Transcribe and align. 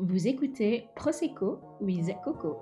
Vous 0.00 0.28
écoutez 0.28 0.86
Prosecco 0.94 1.58
with 1.80 2.14
Coco. 2.22 2.56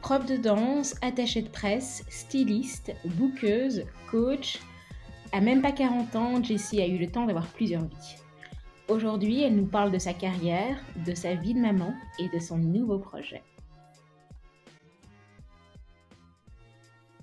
Prof 0.00 0.24
de 0.24 0.36
danse, 0.36 0.94
attachée 1.02 1.42
de 1.42 1.48
presse, 1.48 2.04
styliste, 2.08 2.92
bouqueuse, 3.16 3.86
coach. 4.08 4.60
À 5.32 5.40
même 5.40 5.62
pas 5.62 5.72
40 5.72 6.14
ans, 6.14 6.44
Jessie 6.44 6.80
a 6.80 6.86
eu 6.86 6.96
le 6.96 7.10
temps 7.10 7.26
d'avoir 7.26 7.48
plusieurs 7.48 7.82
vies. 7.82 8.29
Aujourd'hui, 8.90 9.44
elle 9.44 9.54
nous 9.54 9.68
parle 9.68 9.92
de 9.92 9.98
sa 9.98 10.12
carrière, 10.12 10.76
de 11.06 11.14
sa 11.14 11.36
vie 11.36 11.54
de 11.54 11.60
maman 11.60 11.94
et 12.18 12.28
de 12.28 12.40
son 12.40 12.58
nouveau 12.58 12.98
projet. 12.98 13.40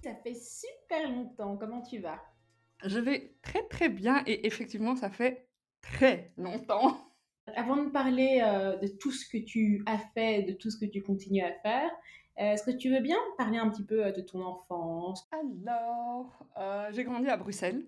Ça 0.01 0.15
fait 0.23 0.33
super 0.33 1.11
longtemps, 1.11 1.57
comment 1.57 1.81
tu 1.81 1.99
vas? 1.99 2.21
Je 2.85 2.99
vais 2.99 3.35
très 3.41 3.63
très 3.63 3.89
bien 3.89 4.23
et 4.25 4.47
effectivement 4.47 4.95
ça 4.95 5.09
fait 5.09 5.49
très 5.81 6.31
longtemps. 6.37 7.11
Avant 7.57 7.75
de 7.75 7.89
parler 7.89 8.39
euh, 8.41 8.77
de 8.77 8.87
tout 8.87 9.11
ce 9.11 9.29
que 9.29 9.37
tu 9.37 9.83
as 9.87 9.97
fait, 10.13 10.43
de 10.43 10.53
tout 10.53 10.69
ce 10.69 10.77
que 10.77 10.89
tu 10.89 11.01
continues 11.03 11.43
à 11.43 11.51
faire, 11.51 11.91
euh, 12.39 12.53
est-ce 12.53 12.63
que 12.63 12.77
tu 12.77 12.89
veux 12.89 13.01
bien 13.01 13.19
parler 13.37 13.57
un 13.57 13.69
petit 13.69 13.83
peu 13.83 14.05
euh, 14.05 14.11
de 14.13 14.21
ton 14.21 14.41
enfance? 14.41 15.27
Alors, 15.33 16.47
j'ai 16.93 17.03
grandi 17.03 17.27
à 17.27 17.35
Bruxelles. 17.35 17.83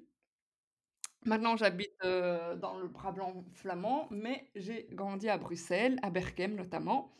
Maintenant, 1.26 1.58
j'habite 1.58 1.94
dans 2.02 2.80
le 2.80 2.88
bras 2.88 3.12
blanc 3.12 3.44
flamand, 3.54 4.08
mais 4.10 4.50
j'ai 4.56 4.88
grandi 4.92 5.30
à 5.30 5.38
Bruxelles, 5.38 6.00
à 6.02 6.10
Berkem 6.10 6.56
notamment. 6.56 7.12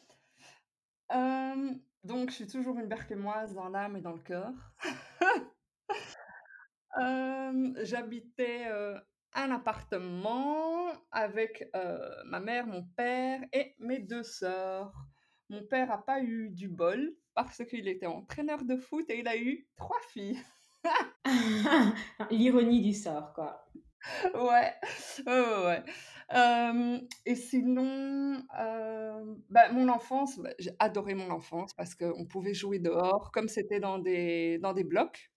donc, 2.04 2.30
je 2.30 2.36
suis 2.36 2.48
toujours 2.48 2.78
une 2.80 2.88
berkemoise 2.88 3.54
dans 3.54 3.70
l'âme 3.70 3.98
et 3.98 4.02
dans 4.02 4.14
le 4.14 4.20
cœur. 4.20 4.52
J'habitais 7.84 8.66
un 9.34 9.52
appartement 9.52 10.88
avec 11.12 11.70
ma 12.26 12.40
mère, 12.40 12.68
mon 12.68 12.84
père 12.96 13.42
et 13.54 13.76
mes 13.80 14.00
deux 14.00 14.24
sœurs. 14.24 14.94
Mon 15.50 15.64
père 15.64 15.88
n'a 15.88 15.98
pas 15.98 16.22
eu 16.22 16.50
du 16.50 16.70
bol 16.70 17.16
parce 17.34 17.64
qu'il 17.66 17.88
était 17.88 18.06
entraîneur 18.06 18.64
de 18.64 18.78
foot 18.78 19.10
et 19.10 19.20
il 19.20 19.28
a 19.28 19.38
eu 19.38 19.68
trois 19.76 20.00
filles. 20.10 20.38
L'ironie 22.32 22.82
du 22.82 22.94
sort, 22.94 23.34
quoi. 23.34 23.66
Ouais, 24.36 24.74
ouais, 25.26 25.66
ouais. 25.66 27.04
et 27.26 27.36
sinon, 27.36 28.44
bah, 29.50 29.72
mon 29.72 29.90
enfance, 29.90 30.40
bah, 30.40 30.54
j'ai 30.60 30.72
adoré 30.80 31.14
mon 31.14 31.30
enfance 31.30 31.74
parce 31.74 31.96
qu'on 31.96 32.26
pouvait 32.26 32.54
jouer 32.54 32.80
dehors, 32.80 33.32
comme 33.32 33.48
c'était 33.48 33.80
dans 33.80 34.00
des, 34.00 34.58
dans 34.60 34.74
des 34.74 34.84
blocs. 34.84 35.32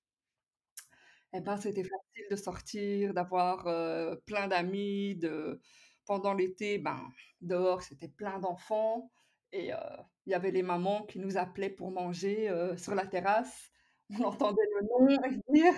Et 1.34 1.38
eh 1.38 1.40
ben, 1.40 1.56
c'était 1.56 1.82
facile 1.82 2.26
de 2.30 2.36
sortir, 2.36 3.14
d'avoir 3.14 3.64
plein 4.26 4.48
d'amis. 4.48 5.16
De... 5.16 5.60
Pendant 6.04 6.34
l'été, 6.34 6.78
ben, 6.78 7.08
dehors, 7.40 7.82
c'était 7.82 8.08
plein 8.08 8.38
d'enfants. 8.38 9.10
Et 9.52 9.70
il 10.26 10.30
y 10.30 10.34
avait 10.34 10.50
les 10.50 10.62
mamans 10.62 11.04
qui 11.06 11.18
nous 11.18 11.38
appelaient 11.38 11.70
pour 11.70 11.90
manger 11.90 12.50
sur 12.76 12.94
la 12.94 13.06
terrasse. 13.06 13.72
On 14.10 14.24
entendait 14.24 14.62
le 14.74 14.86
nom 14.86 15.08
et 15.08 15.52
dire 15.52 15.74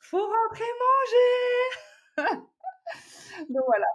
Faut 0.00 0.18
rentrer 0.18 0.64
manger 0.64 1.91
donc 3.48 3.62
voilà, 3.66 3.86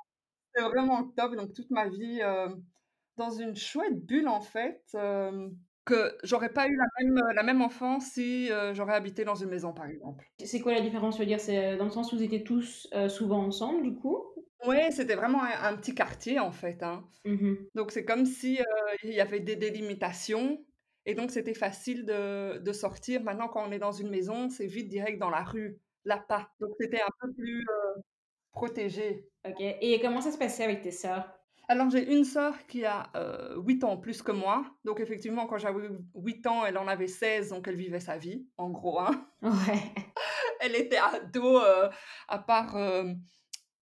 c'est 0.53 0.64
vraiment 0.64 1.03
top. 1.16 1.36
Donc 1.36 1.53
toute 1.53 1.70
ma 1.70 1.88
vie 1.88 2.20
euh, 2.22 2.50
dans 3.17 3.31
une 3.31 3.56
chouette 3.56 4.06
bulle 4.06 4.28
en 4.28 4.42
fait, 4.42 4.81
euh, 4.95 5.50
que 5.86 6.17
j'aurais 6.23 6.52
pas 6.52 6.67
eu 6.67 6.75
la 6.75 6.86
même, 7.00 7.22
la 7.34 7.44
même 7.44 7.61
enfance 7.61 8.11
si 8.11 8.52
euh, 8.52 8.73
j'aurais 8.73 8.95
habité 8.95 9.23
dans 9.23 9.36
une 9.36 9.50
maison 9.50 9.73
par 9.73 9.88
exemple. 9.88 10.25
C'est 10.44 10.59
quoi 10.59 10.74
la 10.74 10.81
différence 10.81 11.16
Je 11.16 11.19
veux 11.19 11.25
dire, 11.25 11.40
c'est 11.40 11.78
dans 11.78 11.85
le 11.85 11.91
sens 11.91 12.12
où 12.12 12.18
vous 12.18 12.24
étiez 12.24 12.44
tous 12.44 12.88
souvent 13.09 13.44
ensemble 13.44 13.84
du 13.84 13.96
coup? 13.96 14.24
Oui, 14.66 14.91
c'était 14.91 15.16
vraiment 15.16 15.44
un, 15.44 15.78
petit 15.78 15.94
quartier 15.94 16.40
en 16.40 16.51
fait. 16.51 16.81
Hein. 16.81 17.07
Mmh 17.25 17.53
donc 17.75 17.91
c'est 17.91 18.06
comme 18.06 18.25
si 18.25 18.59
il 19.03 19.13
y 19.13 19.22
avait 19.22 19.40
des 19.40 19.56
délimitations. 19.56 20.59
Et 21.09 21.16
donc, 21.16 21.31
c'était 21.31 21.53
facile 21.53 22.06
de, 22.06 22.57
de, 22.57 22.74
sortir. 22.74 23.24
Maintenant, 23.24 23.47
quand 23.47 23.66
on 23.66 23.72
est 23.72 23.80
dans 23.80 23.94
une 23.94 24.09
maison, 24.09 24.50
c'est 24.50 24.66
vite 24.66 24.90
direct 24.90 25.19
dans 25.19 25.30
la 25.30 25.41
rue, 25.41 25.80
là 26.03 26.18
pas. 26.18 26.50
Donc, 26.59 26.72
c'était 26.78 27.00
un 27.00 27.09
peu 27.22 27.31
plus 27.31 27.66
protégée. 28.57 29.29
Ok. 29.47 29.57
Et 29.59 30.00
comment 30.01 30.19
ça 30.19 30.31
se 30.31 30.38
passait 30.38 30.63
avec 30.63 30.81
tes 30.81 30.91
sœurs? 30.91 31.31
Alors, 31.69 31.90
j'ai 31.90 32.12
une 32.12 32.23
sœur 32.23 32.56
qui 32.68 32.85
a 32.85 33.12
8 33.57 33.84
ans 33.84 33.97
plus 33.97 34.22
que 34.22 34.31
moi. 34.31 34.66
Donc, 34.84 35.00
effectivement, 35.00 35.45
quand 35.47 35.57
j'avais 35.57 35.90
8 36.16 36.47
ans, 36.47 36.66
elle 36.66 36.78
en 36.78 36.88
avait 36.88 37.07
16, 37.07 37.50
donc 37.50 37.68
elle 37.68 37.75
vivait 37.75 38.00
sa 38.00 38.18
vie, 38.18 38.47
en 38.57 38.69
gros. 38.69 39.00
Hein. 39.00 39.29
Ouais. 39.41 39.51
elle 40.62 40.75
était 40.75 40.97
ado, 40.97 41.59
euh, 41.59 41.90
à, 42.29 42.40
part, 42.40 42.75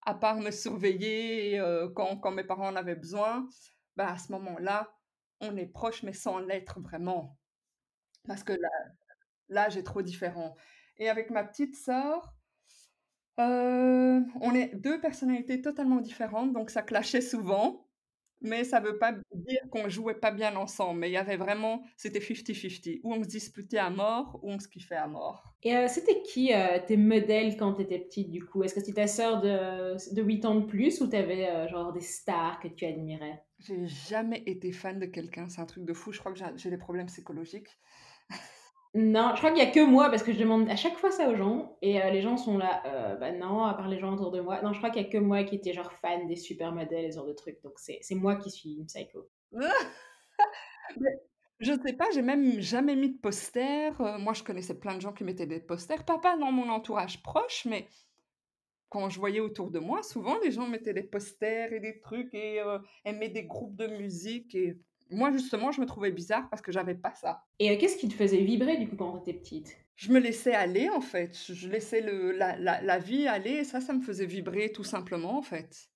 à 0.02 0.14
part 0.16 0.40
me 0.40 0.52
surveiller 0.52 1.62
quand, 1.96 2.18
quand, 2.18 2.32
mes 2.32 2.44
parents 2.44 2.70
en 2.70 2.76
avaient 2.76 2.96
besoin. 2.96 3.48
Bah, 3.96 4.12
à 4.12 4.18
ce 4.18 4.32
moment-là, 4.34 4.92
on 5.42 5.56
est 5.56 5.68
proche, 5.68 6.04
mais 6.04 6.14
sans 6.14 6.40
l'être 6.40 6.82
vraiment. 6.82 7.38
Parce 8.28 8.44
que 8.44 8.54
l'âge 9.48 9.78
est 9.78 9.84
trop 9.84 10.02
différent. 10.02 10.56
Et 10.98 11.08
avec 11.08 11.30
ma 11.30 11.44
petite 11.44 11.76
sœur, 11.76 12.34
euh, 13.40 14.22
on 14.42 14.54
est 14.54 14.76
deux 14.76 15.00
personnalités 15.00 15.62
totalement 15.62 15.98
différentes, 16.00 16.54
donc 16.54 16.70
ça 16.70 16.82
clashait 16.82 17.22
souvent, 17.22 17.88
mais 18.42 18.64
ça 18.64 18.80
veut 18.80 18.98
pas 18.98 19.14
dire 19.34 19.60
qu'on 19.72 19.90
jouait 19.90 20.16
pas 20.16 20.32
bien 20.32 20.56
ensemble. 20.56 21.00
Mais 21.02 21.10
il 21.10 21.14
y 21.14 21.18
avait 21.18 21.38
vraiment, 21.38 21.84
c'était 21.98 22.20
50-50. 22.20 23.02
Ou 23.04 23.14
on 23.14 23.24
se 23.24 23.28
disputait 23.28 23.78
à 23.78 23.90
mort, 23.90 24.40
ou 24.44 24.52
on 24.52 24.60
se 24.60 24.68
kiffait 24.68 24.96
à 24.96 25.08
mort. 25.08 25.56
Et 25.64 25.76
euh, 25.76 25.88
c'était 25.88 26.22
qui 26.22 26.54
euh, 26.54 26.80
tes 26.86 26.98
modèles 26.98 27.58
quand 27.58 27.74
tu 27.74 27.82
étais 27.82 28.00
petite, 28.00 28.32
du 28.32 28.46
coup? 28.46 28.64
Est-ce 28.64 28.74
que 28.76 28.80
c'était 28.82 29.02
ta 29.02 29.08
sœur 29.08 29.42
de, 29.42 30.14
de 30.14 30.22
8 30.22 30.46
ans 30.46 30.56
de 30.56 30.66
plus, 30.66 31.02
ou 31.02 31.08
tu 31.10 31.16
avais 31.16 31.68
genre 31.70 31.92
des 31.92 32.02
stars 32.02 32.60
que 32.60 32.68
tu 32.68 32.86
admirais? 32.86 33.44
J'ai 33.60 33.88
jamais 33.88 34.44
été 34.46 34.72
fan 34.72 35.00
de 35.00 35.06
quelqu'un, 35.06 35.50
c'est 35.50 35.62
un 35.62 35.66
truc 35.66 35.86
de 35.86 35.94
fou. 35.94 36.12
Je 36.12 36.20
crois 36.20 36.34
que 36.34 36.40
j'ai 36.56 36.70
des 36.70 36.78
problèmes 36.78 37.08
psychologiques. 37.08 37.70
Non, 38.98 39.32
je 39.34 39.40
crois 39.40 39.52
qu'il 39.52 39.62
y 39.62 39.68
a 39.68 39.72
que 39.72 39.86
moi 39.86 40.10
parce 40.10 40.24
que 40.24 40.32
je 40.32 40.40
demande 40.40 40.70
à 40.70 40.78
chaque 40.78 40.96
fois 40.98 41.12
ça 41.12 41.28
aux 41.28 41.36
gens 41.36 41.78
et 41.82 42.02
euh, 42.02 42.12
les 42.12 42.22
gens 42.22 42.38
sont 42.38 42.58
là, 42.58 42.82
euh, 42.86 43.18
bah 43.18 43.34
non, 43.34 43.66
à 43.66 43.74
part 43.74 43.90
les 43.90 44.00
gens 44.00 44.14
autour 44.14 44.32
de 44.32 44.40
moi. 44.40 44.62
Non, 44.62 44.72
je 44.72 44.78
crois 44.78 44.90
qu'il 44.90 45.02
y 45.02 45.06
a 45.06 45.10
que 45.10 45.18
moi 45.18 45.44
qui 45.44 45.56
était 45.56 45.74
genre 45.74 45.92
fan 45.92 46.26
des 46.28 46.38
supermodèles 46.38 47.04
et 47.04 47.12
ce 47.12 47.18
genre 47.18 47.28
de 47.28 47.34
trucs. 47.34 47.62
Donc 47.62 47.74
c'est 47.78 48.00
moi 48.12 48.38
qui 48.38 48.50
suis 48.50 48.76
une 48.76 48.86
psycho. 48.86 49.28
je 51.60 51.74
sais 51.74 51.92
pas, 51.92 52.06
j'ai 52.14 52.22
même 52.22 52.62
jamais 52.62 52.96
mis 52.96 53.12
de 53.12 53.18
poster. 53.18 53.92
Euh, 54.00 54.18
moi, 54.18 54.32
je 54.32 54.44
connaissais 54.44 54.80
plein 54.80 54.96
de 54.96 55.02
gens 55.02 55.12
qui 55.12 55.26
mettaient 55.26 55.46
des 55.46 55.60
posters. 55.60 56.06
Pas, 56.06 56.38
dans 56.38 56.54
mon 56.54 56.70
entourage 56.70 57.22
proche, 57.22 57.66
mais 57.66 57.90
quand 58.88 59.10
je 59.10 59.20
voyais 59.20 59.42
autour 59.42 59.72
de 59.72 59.80
moi, 59.80 60.04
souvent 60.04 60.40
les 60.40 60.52
gens 60.52 60.70
mettaient 60.70 60.94
des 60.94 61.04
posters 61.04 61.74
et 61.74 61.82
des 61.82 62.00
trucs 62.00 62.34
et 62.34 62.62
aimaient 63.04 63.28
des 63.28 63.44
groupes 63.44 63.76
de 63.76 63.88
musique 63.88 64.56
et 64.56 64.80
moi, 65.10 65.32
justement, 65.32 65.72
je 65.72 65.82
me 65.82 65.86
trouvais 65.86 66.12
bizarre 66.12 66.50
parce 66.50 66.62
que 66.62 66.72
j'avais 66.72 66.96
pas 66.96 67.14
ça. 67.14 67.44
Et 67.60 67.72
euh, 67.72 67.78
qu'est-ce 67.78 67.98
qui 67.98 68.08
te 68.08 68.14
faisait 68.14 68.42
vibrer 68.42 68.78
du 68.78 68.88
coup 68.88 68.96
quand 68.96 69.20
tu 69.20 69.30
étais 69.30 69.40
petite? 69.40 69.78
Je 69.96 70.12
me 70.12 70.20
laissais 70.20 70.54
aller 70.54 70.90
en 70.90 71.02
fait. 71.02 71.38
Je 71.48 71.70
laissais 71.70 72.02
le, 72.02 72.32
la, 72.32 72.58
la, 72.58 72.82
la, 72.82 73.00
vie 73.00 73.28
aller 73.28 73.52
et 73.52 73.64
ça, 73.64 73.80
ça 73.80 73.94
me 73.94 74.02
faisait 74.02 74.26
vibrer 74.26 74.72
tout 74.72 74.84
simplement 74.84 75.38
en 75.38 75.42
fait. 75.42 75.90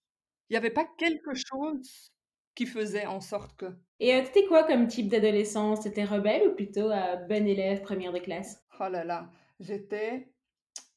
Il 0.50 0.54
n'y 0.54 0.58
avait 0.58 0.70
pas 0.70 0.88
quelque 0.98 1.34
chose 1.34 2.12
qui 2.56 2.66
faisait 2.66 3.06
en 3.06 3.22
sorte 3.22 3.56
que. 3.58 3.66
Et 4.00 4.16
euh, 4.16 4.24
t'étais 4.24 4.46
quoi 4.46 4.64
comme 4.64 4.88
type 4.88 5.10
d'adolescence? 5.10 5.82
T'étais 5.82 6.06
rebelle 6.06 6.48
ou 6.48 6.56
plutôt 6.56 6.90
euh, 6.92 7.16
bonne 7.28 7.48
élève, 7.48 7.82
première 7.82 8.14
de 8.14 8.20
classe? 8.20 8.64
Oh 8.80 8.88
là 8.90 9.04
là, 9.04 9.30
j'étais 9.60 10.32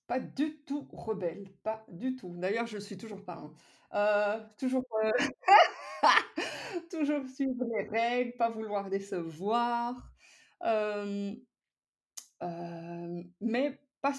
pas 0.06 0.20
du 0.20 0.58
tout 0.66 0.88
rebelle, 0.92 1.50
pas 1.62 1.84
du 1.88 2.14
tout. 2.16 2.34
D'ailleurs, 2.36 2.66
je 2.66 2.74
le 2.74 2.80
suis 2.80 2.96
toujours 2.96 3.24
pas. 3.24 3.34
Hein. 3.34 3.52
Euh, 3.94 4.40
toujours. 4.58 4.84
toujours 6.92 7.28
suivre 7.28 7.64
les 7.74 7.88
règles, 7.88 8.36
pas 8.36 8.50
vouloir 8.50 8.88
décevoir. 8.90 9.94
Euh, 10.64 11.32
mais 13.40 13.80
pas, 14.00 14.12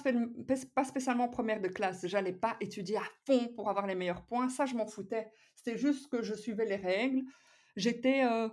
pas, 0.76 0.84
spécialement 0.84 1.28
première 1.28 1.62
de 1.62 1.68
classe. 1.68 2.08
J'allais 2.08 2.34
pas 2.34 2.56
étudier 2.62 2.98
à 2.98 3.04
fond 3.26 3.50
pour 3.56 3.70
avoir 3.70 3.86
les 3.86 3.96
meilleurs 3.96 4.26
points. 4.26 4.50
Ça, 4.50 4.66
je 4.66 4.76
m'en 4.76 4.88
foutais. 4.88 5.30
C'était 5.56 5.78
juste 5.78 6.10
que 6.10 6.24
je 6.24 6.34
suivais 6.34 6.66
les 6.66 6.78
règles. 6.78 7.24
J'étais 7.76 8.24
euh, 8.24 8.48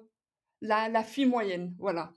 la, 0.60 0.88
la, 0.88 1.04
fille 1.04 1.26
moyenne, 1.26 1.74
voilà. 1.78 2.14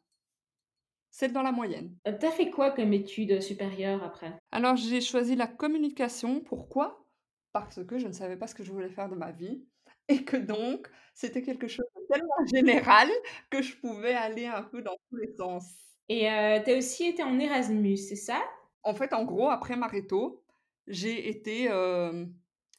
C'est 1.12 1.32
dans 1.32 1.44
la 1.44 1.52
moyenne. 1.52 1.96
Euh, 2.08 2.18
t'as 2.20 2.32
fait 2.32 2.50
quoi 2.50 2.72
comme 2.72 2.92
études 2.92 3.40
supérieures 3.42 4.04
après? 4.04 4.34
Alors, 4.52 4.76
j'ai 4.76 5.02
choisi 5.02 5.36
la 5.36 5.48
communication. 5.48 6.42
Pourquoi? 6.42 7.06
Parce 7.52 7.86
que 7.86 8.00
je 8.00 8.08
ne 8.08 8.14
savais 8.14 8.38
pas 8.38 8.48
ce 8.48 8.56
que 8.56 8.64
je 8.64 8.72
voulais 8.72 8.90
faire 8.90 9.10
de 9.10 9.16
ma 9.16 9.32
vie 9.32 9.64
et 10.08 10.24
que 10.24 10.38
donc 10.38 10.90
c'était 11.14 11.42
quelque 11.42 11.68
chose 11.68 11.86
de 11.96 12.02
tellement 12.12 12.46
général 12.54 13.10
que 13.50 13.62
je 13.62 13.76
pouvais 13.78 14.14
aller 14.14 14.46
un 14.46 14.64
peu 14.64 14.82
dans 14.82 14.96
tous 15.10 15.18
les 15.18 15.34
sens. 15.36 15.66
Et 16.10 16.30
euh, 16.30 16.60
tu 16.64 16.72
as 16.72 16.78
aussi 16.78 17.06
été 17.06 17.24
en 17.24 17.40
Erasmus, 17.40 17.98
c'est 17.98 18.16
ça? 18.16 18.42
En 18.84 18.94
fait, 18.94 19.14
en 19.14 19.24
gros, 19.24 19.50
après 19.50 19.76
Mareto, 19.76 20.44
j'ai 20.88 21.30
été 21.30 21.70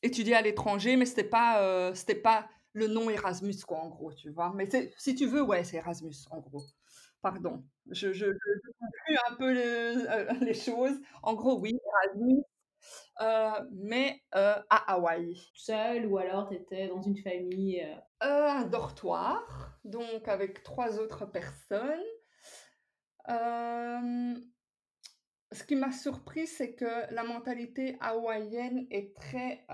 étudier 0.03 0.35
à 0.35 0.43
l'étranger, 0.43 0.97
mais 0.97 1.07
c'était 1.07 1.25
pas, 1.25 1.93
c'était 1.95 2.15
pas 2.15 2.47
le 2.75 2.89
nom 2.89 3.09
Erasmus, 3.09 3.55
quoi, 3.67 3.79
en 3.79 3.89
gros, 3.89 4.13
tu 4.13 4.31
vois? 4.31 4.53
Mais 4.55 4.69
si 4.99 5.15
tu 5.15 5.27
veux, 5.27 5.43
ouais, 5.43 5.65
c'est 5.65 5.77
Erasmus, 5.79 6.15
en 6.31 6.41
gros. 6.41 6.65
Pardon, 7.23 7.65
je 7.91 8.13
je 8.13 8.27
je 8.27 8.33
je 8.33 8.71
conclue 8.79 9.17
un 9.31 9.35
peu 9.37 9.53
le 9.55 10.05
heu, 10.11 10.29
les 10.45 10.53
choses. 10.55 11.01
En 11.23 11.33
gros, 11.35 11.59
oui, 11.59 11.79
Erasmus, 12.05 12.43
mais 13.73 14.21
heu, 14.35 14.55
à 14.71 14.93
Hawaï. 14.95 15.35
Seule 15.55 16.07
ou 16.07 16.19
alors 16.19 16.49
tu 16.49 16.57
étais 16.57 16.89
dans 16.89 17.03
une 17.03 17.19
famille? 17.19 17.81
Heu, 18.23 18.27
un 18.49 18.65
dortoir, 18.67 19.79
donc 19.85 20.29
avec 20.29 20.63
3 20.63 20.99
autres 20.99 21.27
personnes. 21.27 22.01
Ce 25.53 25.63
qui 25.65 25.77
m'a 25.77 25.93
surpris, 25.93 26.47
c'est 26.47 26.75
que 26.75 27.13
la 27.15 27.23
mentalité 27.25 27.97
hawaïenne 28.01 28.87
est 28.91 29.15
très, 29.15 29.65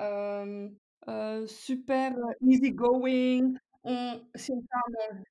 super 1.47 2.13
easy 2.43 2.73
going. 2.73 3.55
On 3.85 4.21
si 4.35 4.53
on 4.53 4.61
fait 4.61 4.69
à 4.73 4.91
manger 5.09 5.23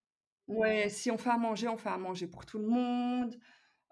ouais, 0.48 0.90
si 0.90 1.12
on 1.12 1.18
fait 1.18 1.30
à 1.32 1.38
manger, 1.38 1.68
on 1.70 1.78
fait 1.78 1.90
à 1.90 1.98
manger 1.98 2.28
pour 2.28 2.46
tout 2.46 2.60
le 2.60 2.68
monde, 2.68 3.36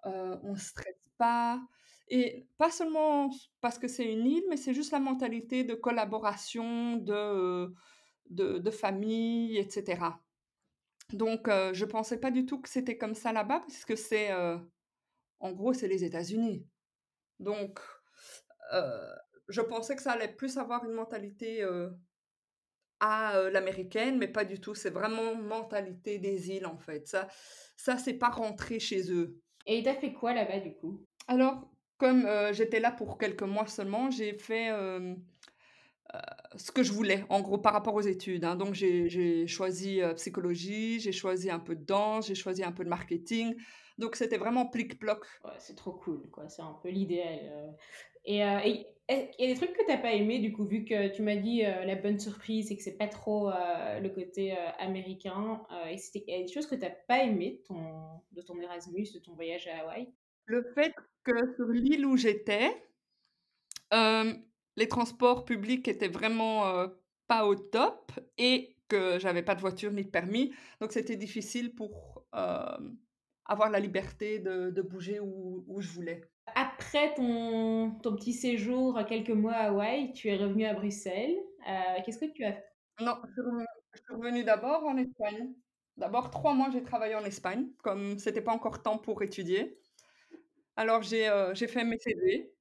on 0.04 0.56
stresse 0.56 0.96
pas 1.18 1.62
et 2.10 2.48
pas 2.58 2.72
seulement 2.72 3.30
parce 3.62 3.78
que 3.78 3.88
c'est 3.88 4.12
une 4.12 4.26
île, 4.26 4.44
mais 4.50 4.58
c'est 4.58 4.74
juste 4.74 4.92
la 4.92 5.00
mentalité 5.00 5.64
de 5.64 5.76
collaboration, 5.76 6.98
de, 6.98 7.74
de 8.30 8.58
de 8.60 8.72
famille 8.72 9.58
et 9.58 9.70
cetera. 9.70 10.22
Donc 11.14 11.48
je 11.48 11.86
pensais 11.86 12.20
pas 12.20 12.32
du 12.32 12.46
tout 12.46 12.62
que 12.62 12.70
c'était 12.70 12.98
comme 12.98 13.16
ça 13.16 13.32
là-bas 13.32 13.62
puisque 13.62 13.98
c'est, 13.98 14.32
heu, 14.32 14.60
en 15.40 15.52
gros, 15.52 15.74
c'est 15.74 15.88
les 15.88 16.04
États-Unis. 16.04 16.66
Donc 17.40 17.80
je 19.50 19.62
pensais 19.62 19.96
que 19.96 20.02
ça 20.02 20.14
allait 20.14 20.34
plus 20.34 20.58
avoir 20.58 20.86
une 20.86 20.94
mentalité, 20.94 21.64
à, 23.00 23.50
l'américaine, 23.52 24.18
mais 24.18 24.28
pas 24.28 24.46
du 24.46 24.60
tout. 24.60 24.76
C'est 24.76 24.90
vraiment 24.90 25.36
mentalité 25.36 26.20
des 26.20 26.50
îles, 26.50 26.66
en 26.66 26.78
fait. 26.78 27.08
Ça 27.08 27.28
ça, 27.76 27.98
c'est 27.98 28.16
pas 28.16 28.30
rentré 28.30 28.80
chez 28.80 29.12
eux. 29.12 29.40
Et 29.66 29.84
tu 29.84 29.90
as 29.90 29.96
fait 29.96 30.14
quoi 30.14 30.34
là-bas, 30.34 30.60
du 30.60 30.74
coup? 30.74 31.06
Alors, 31.28 31.70
comme, 31.98 32.26
heu, 32.26 32.54
j'étais 32.54 32.80
là 32.80 32.92
pour 32.92 33.18
quelques 33.18 33.44
mois 33.44 33.68
seulement, 33.68 34.10
j'ai 34.12 34.34
fait, 34.34 34.66
hem, 34.68 35.18
heu, 36.14 36.20
ce 36.56 36.72
que 36.72 36.84
je 36.84 36.94
voulais, 36.94 37.26
en 37.30 37.42
gros, 37.42 37.58
par 37.58 37.74
rapport 37.74 37.96
aux 37.96 38.02
études, 38.02 38.46
hein. 38.46 38.56
Donc 38.56 38.74
j'ai 38.74 39.48
choisi, 39.48 40.02
psychologie, 40.16 41.00
j'ai 41.00 41.12
choisi 41.12 41.50
un 41.50 41.60
peu 41.60 41.76
de 41.76 41.86
danse, 41.86 42.28
j'ai 42.28 42.36
choisi 42.36 42.64
un 42.64 42.72
peu 42.72 42.84
de 42.84 42.90
marketing. 42.90 43.56
Donc 43.98 44.16
c'était 44.16 44.38
vraiment 44.38 44.66
plic-ploc. 44.68 45.26
C'est 45.60 45.76
trop 45.76 45.94
cool, 45.94 46.30
quoi, 46.32 46.50
c'est 46.50 46.62
un 46.62 46.78
peu 46.82 46.90
l'idéal, 46.90 47.76
et 48.26 48.36
il 48.36 48.38
y 48.38 48.42
a 48.42 49.48
des 49.48 49.56
trucs 49.56 49.74
que 49.74 49.86
tu 49.86 49.92
as 49.92 49.98
pas 49.98 50.14
aimé, 50.14 50.40
du 50.40 50.52
coup, 50.52 50.66
vu 50.66 50.84
que 50.84 51.08
tu 51.16 51.22
m'as 51.22 51.38
dit, 51.38 51.62
la 51.62 51.96
bonne 51.96 52.20
surprise, 52.20 52.68
c'est 52.68 52.76
que 52.76 52.84
c'est 52.84 52.98
pas 52.98 53.08
trop, 53.08 53.50
le 53.50 54.10
côté, 54.10 54.56
américain, 54.80 55.62
et 55.90 55.96
il 56.16 56.24
y 56.28 56.34
a 56.36 56.44
des 56.46 56.52
choses 56.52 56.68
que 56.68 56.76
tu 56.76 56.86
as 56.86 56.92
pas 56.92 57.24
aimé 57.24 57.62
ton 57.66 58.22
de 58.34 58.42
ton 58.42 58.60
Erasmus, 58.60 59.08
de 59.14 59.20
ton 59.20 59.34
voyage 59.34 59.68
à 59.68 59.80
Hawaï? 59.80 60.10
Le 60.48 60.64
fait 60.76 60.94
que 61.26 61.34
sur 61.58 61.68
l'île 61.68 62.06
où 62.06 62.16
j'étais, 62.16 62.72
hem, 63.92 64.44
les 64.78 64.88
transports 64.88 65.46
publics 65.46 65.88
étaient 65.88 66.08
vraiment, 66.08 66.68
heu, 66.84 67.02
pas 67.28 67.46
au 67.46 67.56
top 67.56 68.12
et 68.38 68.78
que 68.90 69.20
j'avais 69.20 69.44
pas 69.44 69.56
de 69.56 69.62
voiture 69.62 69.92
ni 69.92 70.04
de 70.06 70.10
permis, 70.10 70.54
donc 70.82 70.92
c'était 70.94 71.18
difficile 71.18 71.76
pour, 71.76 72.26
hem, 72.34 72.98
avoir 73.46 73.70
la 73.70 73.80
liberté 73.80 74.40
de 74.40 74.72
de 74.72 74.82
bouger 74.82 75.20
où 75.20 75.66
où 75.68 75.82
je 75.82 75.90
voulais. 75.92 76.22
Après 76.56 77.14
ton 77.16 77.92
ton 78.02 78.16
petit 78.16 78.34
séjour, 78.34 79.00
quelques 79.08 79.30
mois 79.30 79.54
à 79.54 79.68
Hawaï, 79.70 80.14
tu 80.14 80.30
es 80.30 80.38
revenue 80.38 80.66
à 80.66 80.74
Bruxelles, 80.74 81.36
qu'est-ce 82.06 82.20
que 82.20 82.32
tu 82.32 82.44
as 82.46 82.64
Non, 83.00 83.22
je 83.94 84.00
suis 84.00 84.14
revenue 84.16 84.44
d'abord 84.44 84.84
en 84.86 84.98
Espagne. 84.98 85.54
D'abord 85.98 86.30
3 86.32 86.54
mois, 86.54 86.70
j'ai 86.72 86.84
travaillé 86.84 87.16
en 87.16 87.26
Espagne, 87.26 87.70
comme 87.84 88.18
c'était 88.20 88.42
pas 88.42 88.54
encore 88.54 88.82
temps 88.82 88.98
pour 88.98 89.22
étudier. 89.24 89.80
Alors 90.78 91.02
j'ai, 91.02 91.28
heu, 91.28 91.56
j'ai 91.56 91.68
fait 91.68 91.84
mes 91.84 91.98
CV, 91.98 92.54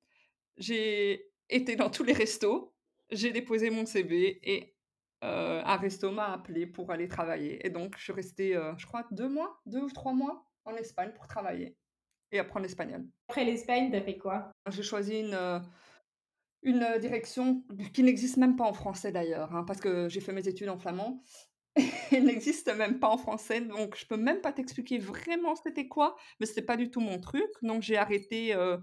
j'ai 0.56 1.30
été 1.50 1.76
dans 1.76 1.90
tous 1.90 2.02
les 2.02 2.14
restos, 2.14 2.74
j'ai 3.10 3.30
déposé 3.30 3.68
mon 3.68 3.84
CV 3.84 4.40
et 4.42 4.74
heu, 5.22 5.26
un 5.26 5.76
resto 5.76 6.10
m'a 6.10 6.32
appelé 6.32 6.66
pour 6.66 6.90
aller 6.90 7.08
travailler 7.08 7.64
et 7.66 7.68
donc 7.68 7.94
je 7.98 8.04
suis 8.04 8.14
restée, 8.14 8.56
heu, 8.56 8.72
je 8.78 8.86
crois 8.86 9.06
2 9.10 9.28
mois, 9.28 9.60
2 9.66 9.80
ou 9.80 9.90
3 9.90 10.14
mois 10.14 10.50
en 10.64 10.74
Espagne 10.76 11.12
pour 11.14 11.26
travailler 11.26 11.76
et 12.32 12.38
apprendre 12.38 12.64
l'espagnol. 12.64 13.06
après 13.28 13.44
l'Espagne, 13.44 13.90
tu 13.90 13.96
as 13.96 14.00
fait 14.00 14.16
quoi? 14.16 14.50
J'ai 14.70 14.82
choisi 14.82 15.20
une, 15.20 15.34
heu, 15.34 15.60
une, 16.62 16.98
direction 16.98 17.64
qui 17.92 18.02
n'existe 18.02 18.38
même 18.38 18.56
pas 18.56 18.64
en 18.64 18.72
français 18.72 19.12
d'ailleurs, 19.12 19.54
hein, 19.54 19.64
parce 19.64 19.78
que 19.78 20.08
j'ai 20.08 20.22
fait 20.22 20.32
mes 20.32 20.48
études 20.48 20.70
en 20.70 20.78
flamand. 20.78 21.22
Elle 22.12 22.24
n'existe 22.24 22.74
même 22.74 22.98
pas 22.98 23.08
en 23.08 23.18
français, 23.18 23.60
donc 23.60 23.96
je 23.96 24.06
peux 24.06 24.16
même 24.16 24.40
pas 24.40 24.52
t'expliquer 24.52 24.98
vraiment 24.98 25.54
c'était 25.56 25.88
quoi, 25.88 26.16
mais 26.40 26.46
c'était 26.46 26.62
pas 26.62 26.76
du 26.76 26.90
tout 26.90 27.00
mon 27.00 27.20
truc, 27.20 27.50
donc 27.62 27.82
j'ai 27.82 27.96
arrêté, 27.96 28.54
heu 28.54 28.78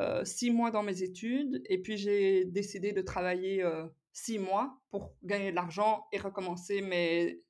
heu, 0.00 0.24
6 0.24 0.50
mois 0.50 0.70
dans 0.70 0.82
mes 0.82 1.02
études 1.02 1.62
et 1.66 1.80
puis 1.82 1.96
j'ai 1.96 2.44
décidé 2.44 2.92
de 2.92 3.02
travailler, 3.02 3.62
heu, 3.62 3.90
6 4.12 4.38
mois 4.38 4.78
pour 4.90 5.16
gagner 5.22 5.50
de 5.50 5.56
l'argent 5.56 6.06
et 6.12 6.18
recommencer 6.18 6.80
mes 6.82 7.42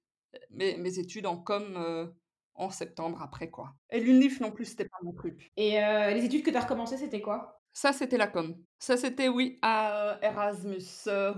mes 0.51 0.77
mes 0.77 0.99
études 0.99 1.27
en 1.27 1.37
com, 1.39 2.13
en 2.55 2.71
septembre 2.71 3.23
après, 3.23 3.51
quoi. 3.51 3.75
Et 3.91 4.01
l'UNIF 4.01 4.41
non 4.41 4.53
plus, 4.53 4.67
c'était 4.67 4.85
pas 4.87 4.99
mon 5.03 5.13
truc. 5.13 5.53
Et 5.57 5.73
les 6.15 6.25
études 6.25 6.45
que 6.45 6.51
tu 6.51 6.57
as 6.57 6.61
recommencé, 6.61 6.97
c'était 6.97 7.21
quoi? 7.21 7.61
Ça, 7.73 7.93
c'était 7.93 8.17
la 8.19 8.27
com. 8.27 8.57
Ça, 8.79 8.97
c'était 8.97 9.29
oui, 9.29 9.59
à, 9.63 10.19
Erasmus, 10.23 10.83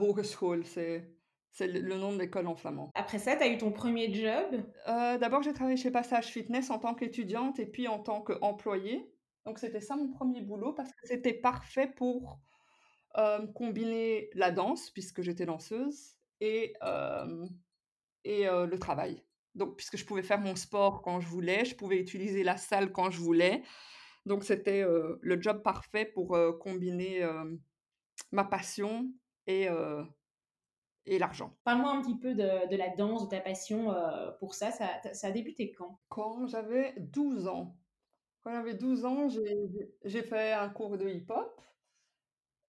Hogeschool, 0.00 0.64
c'est 0.66 1.17
c'est 1.58 1.66
le 1.66 1.80
le 1.80 1.96
nom 1.96 2.12
de 2.12 2.18
l'école 2.18 2.46
en 2.46 2.54
flamand. 2.54 2.92
Après 2.94 3.18
ça, 3.18 3.34
tu 3.34 3.42
as 3.42 3.48
eu 3.48 3.58
ton 3.58 3.72
premier 3.72 4.14
job? 4.14 4.62
Heu, 4.88 5.18
d'abord, 5.18 5.42
j'ai 5.42 5.52
travaillé 5.52 5.76
chez 5.76 5.90
Passage 5.90 6.26
Fitness 6.26 6.70
en 6.70 6.78
tant 6.78 6.94
qu'étudiante 6.94 7.58
et 7.58 7.66
puis 7.66 7.88
en 7.88 7.98
tant 7.98 8.20
qu'employée. 8.20 9.12
Donc 9.44 9.58
c'était 9.58 9.80
ça 9.80 9.96
mon 9.96 10.08
premier 10.08 10.40
boulot 10.40 10.72
parce 10.72 10.92
que 10.92 11.06
c'était 11.06 11.32
parfait 11.32 11.92
pour, 11.96 12.38
hem, 13.16 13.52
combiner 13.52 14.30
la 14.34 14.52
danse, 14.52 14.90
puisque 14.90 15.22
j'étais 15.22 15.46
danseuse 15.46 16.14
et 16.40 16.74
hem 16.80 17.48
et 18.24 18.44
le 18.44 18.78
travail. 18.78 19.24
Donc 19.54 19.76
puisque 19.76 19.96
je 19.96 20.04
pouvais 20.04 20.22
faire 20.22 20.40
mon 20.40 20.54
sport 20.54 21.02
quand 21.02 21.18
je 21.20 21.26
voulais, 21.26 21.64
je 21.64 21.74
pouvais 21.74 21.98
utiliser 21.98 22.44
la 22.44 22.56
salle 22.56 22.92
quand 22.92 23.10
je 23.10 23.18
voulais. 23.18 23.62
Donc 24.26 24.44
c'était, 24.44 24.84
le 24.84 25.42
job 25.42 25.62
parfait 25.62 26.04
pour, 26.04 26.38
combiner, 26.60 27.26
ma 28.32 28.44
passion 28.44 29.10
et 29.46 29.68
et 31.08 31.18
l'argent. 31.18 31.52
Parle-moi 31.64 31.90
un 31.90 32.02
petit 32.02 32.18
peu 32.18 32.34
de 32.34 32.68
de 32.70 32.76
la 32.76 32.88
danse, 32.90 33.24
de 33.24 33.28
ta 33.28 33.40
passion, 33.40 33.92
heu, 33.92 34.32
pour 34.38 34.54
ça. 34.54 34.70
Ça 34.70 35.00
ça 35.12 35.28
a 35.28 35.30
débuté 35.30 35.72
quand? 35.72 35.98
Quand 36.08 36.46
j'avais 36.46 36.94
12 36.98 37.46
ans. 37.48 37.76
Quand 38.42 38.52
j'avais 38.52 38.74
12 38.74 39.04
ans, 39.04 39.28
j'ai 40.04 40.22
fait 40.22 40.52
un 40.52 40.68
cours 40.68 40.96
de 40.96 41.08
hip-hop 41.08 41.60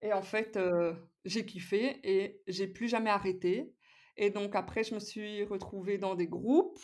et 0.02 0.14
en 0.14 0.22
fait, 0.22 0.58
heu, 0.58 0.96
j'ai 1.26 1.46
kiffé 1.46 2.00
et 2.04 2.42
j'ai 2.48 2.68
plus 2.68 2.88
jamais 2.88 3.10
arrêté 3.10 3.74
et 4.18 4.30
donc 4.30 4.56
après 4.56 4.84
je 4.84 4.94
me 4.96 5.00
suis 5.00 5.44
retrouvée 5.44 5.98
dans 5.98 6.16
des 6.16 6.28
groupes, 6.28 6.80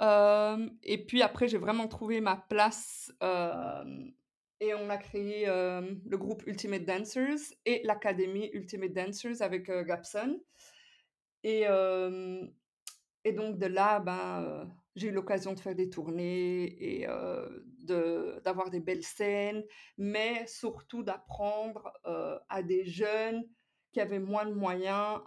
hem 0.00 0.76
et 0.82 1.04
puis 1.04 1.22
après 1.22 1.48
j'ai 1.48 1.58
vraiment 1.58 1.88
trouvé 1.88 2.20
ma 2.20 2.36
place, 2.36 3.12
et 4.60 4.74
on 4.74 4.88
a 4.90 4.96
créé, 4.98 5.44
hem, 5.44 6.00
le 6.06 6.16
groupe 6.18 6.42
Ultimate 6.46 6.84
Dancers 6.84 7.38
et 7.66 7.82
l'académie 7.84 8.50
Ultimate 8.52 8.92
Dancers 8.92 9.42
avec, 9.42 9.68
heu, 9.70 9.82
Gabson 9.84 10.40
et 11.42 11.62
hem 11.62 12.50
et 13.24 13.32
donc 13.32 13.58
de 13.58 13.66
là, 13.66 14.00
ben, 14.00 14.42
heu, 14.42 14.68
j'ai 14.96 15.08
eu 15.08 15.12
l'occasion 15.12 15.54
de 15.54 15.60
faire 15.60 15.74
des 15.74 15.90
tournées 15.90 16.64
et 17.00 17.06
d'avoir 17.86 18.70
des 18.70 18.80
belles 18.80 19.02
scènes, 19.04 19.64
mais 19.98 20.46
surtout 20.46 21.02
d'apprendre, 21.02 21.92
à 22.48 22.62
des 22.62 22.84
jeunes 22.84 23.44
qui 23.92 24.00
avaient 24.00 24.18
moins 24.20 24.46
de 24.46 24.52
moyens, 24.54 25.20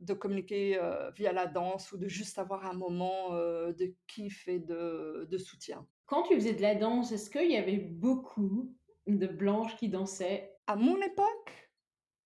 de 0.00 0.14
communiquer, 0.14 0.80
via 1.16 1.32
la 1.32 1.46
danse 1.46 1.92
ou 1.92 1.98
de 1.98 2.08
juste 2.08 2.38
avoir 2.38 2.66
un 2.66 2.74
moment, 2.74 3.30
de 3.34 3.94
kiff 4.06 4.48
et 4.48 4.58
de 4.60 5.26
de 5.30 5.38
soutien. 5.38 5.86
Quand 6.06 6.22
tu 6.22 6.34
faisais 6.34 6.54
de 6.54 6.62
la 6.62 6.74
danse, 6.74 7.12
est-ce 7.12 7.30
qu'il 7.30 7.50
y 7.50 7.56
avait 7.56 7.78
beaucoup 7.78 8.72
de 9.06 9.26
blanches 9.26 9.76
qui 9.76 9.88
dansaient? 9.88 10.52
À 10.66 10.76
mon 10.76 10.96
époque, 11.02 11.70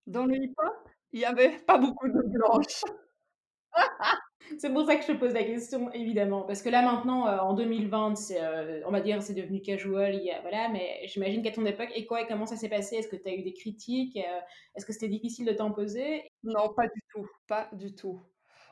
dans 0.07 0.25
le 0.25 0.35
hip-hop, 0.37 0.89
il 1.13 1.21
y 1.21 1.25
avait 1.25 1.57
pas 1.67 1.77
beaucoup 1.79 2.07
de 2.09 2.21
blanches. 2.33 2.83
C'est 4.59 4.71
pour 4.73 4.85
ça 4.85 4.95
que 4.95 5.03
je 5.03 5.07
te 5.07 5.17
pose 5.17 5.33
la 5.33 5.43
question, 5.43 5.91
évidemment, 5.93 6.43
parce 6.43 6.61
que 6.61 6.69
là 6.69 6.81
maintenant, 6.81 7.27
heu, 7.27 7.39
en 7.39 7.53
2020, 7.53 8.15
c'est, 8.15 8.41
heu, 8.41 8.83
on 8.85 8.91
va 8.91 9.01
dire, 9.01 9.21
c'est 9.23 9.33
devenu 9.33 9.61
casual, 9.61 10.15
il 10.15 10.23
y 10.23 10.31
a 10.31 10.41
voilà, 10.41 10.69
mais 10.69 11.01
j'imagine 11.07 11.41
qu'à 11.43 11.51
ton 11.51 11.65
époque 11.65 11.89
et 11.95 12.05
quoi 12.05 12.21
et 12.21 12.27
comment 12.27 12.45
ça 12.45 12.57
s'est 12.57 12.69
passé? 12.69 12.97
Est-ce 12.97 13.07
que 13.07 13.15
tu 13.15 13.29
as 13.29 13.35
eu 13.35 13.43
des 13.43 13.53
critiques? 13.53 14.17
Heu, 14.17 14.21
est-ce 14.75 14.85
que 14.85 14.93
c'était 14.93 15.07
difficile 15.09 15.45
de 15.45 15.53
t'imposer? 15.53 16.23
Non, 16.43 16.73
pas 16.75 16.87
du 16.87 17.01
tout, 17.13 17.27
pas 17.47 17.69
du 17.73 17.95
tout. 17.95 18.21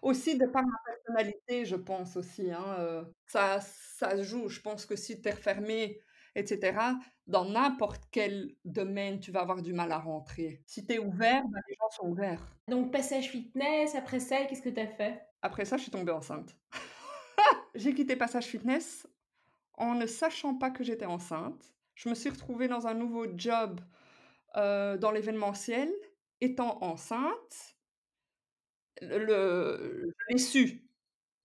Aussi 0.01 0.38
de 0.38 0.46
par 0.46 0.63
ma 0.65 0.77
personnalité, 0.86 1.65
je 1.65 1.75
pense 1.75 2.15
aussi, 2.18 2.51
hein, 2.51 2.75
heu, 2.79 3.13
ça 3.27 3.60
ça 3.62 4.18
se 4.18 4.24
joue. 4.24 4.48
Je 4.50 4.62
pense 4.62 4.86
que 4.86 4.96
si 4.96 5.22
tu 5.22 5.27
es 5.29 5.32
refermé 5.32 6.00
et 6.36 6.46
cetera, 6.46 6.98
dans 7.27 7.46
n'importe 7.46 8.03
quel 8.12 8.56
domaine, 8.65 9.20
tu 9.20 9.32
vas 9.32 9.41
avoir 9.41 9.62
du 9.62 9.74
mal 9.74 9.91
à 9.91 9.98
rentrer. 10.00 10.63
Si 10.68 10.86
tu 10.86 10.94
es 10.94 11.00
ouvert, 11.00 11.44
bah, 11.50 11.60
les 11.68 11.75
gens 11.75 11.89
sont 11.91 12.08
ouverts. 12.10 12.56
Donc 12.70 12.91
passage 12.91 13.29
fitness, 13.29 13.96
après 13.96 14.20
ça, 14.22 14.46
qu'est-ce 14.46 14.62
que 14.62 14.70
tu 14.70 14.79
as 14.79 14.88
fait? 14.88 15.22
Après 15.41 15.65
ça, 15.65 15.77
je 15.77 15.84
suis 15.84 15.91
tombée 15.91 16.12
enceinte. 16.12 16.58
J'ai 17.75 17.94
quitté 17.94 18.15
Passage 18.15 18.46
Fitness 18.46 19.08
en 19.75 19.96
ne 19.96 20.08
sachant 20.08 20.56
pas 20.56 20.72
que 20.72 20.84
j'étais 20.84 21.06
enceinte. 21.06 21.75
Je 21.96 22.10
me 22.10 22.15
suis 22.15 22.29
retrouvée 22.29 22.68
dans 22.68 22.88
un 22.88 22.94
nouveau 22.96 23.25
job, 23.38 23.82
heu, 24.58 24.98
dans 25.00 25.12
l'événementiel, 25.12 25.94
étant 26.41 26.79
enceinte. 26.84 27.78
Le 29.01 30.12
je 30.29 30.34
l'ai 30.34 30.38
su 30.38 30.84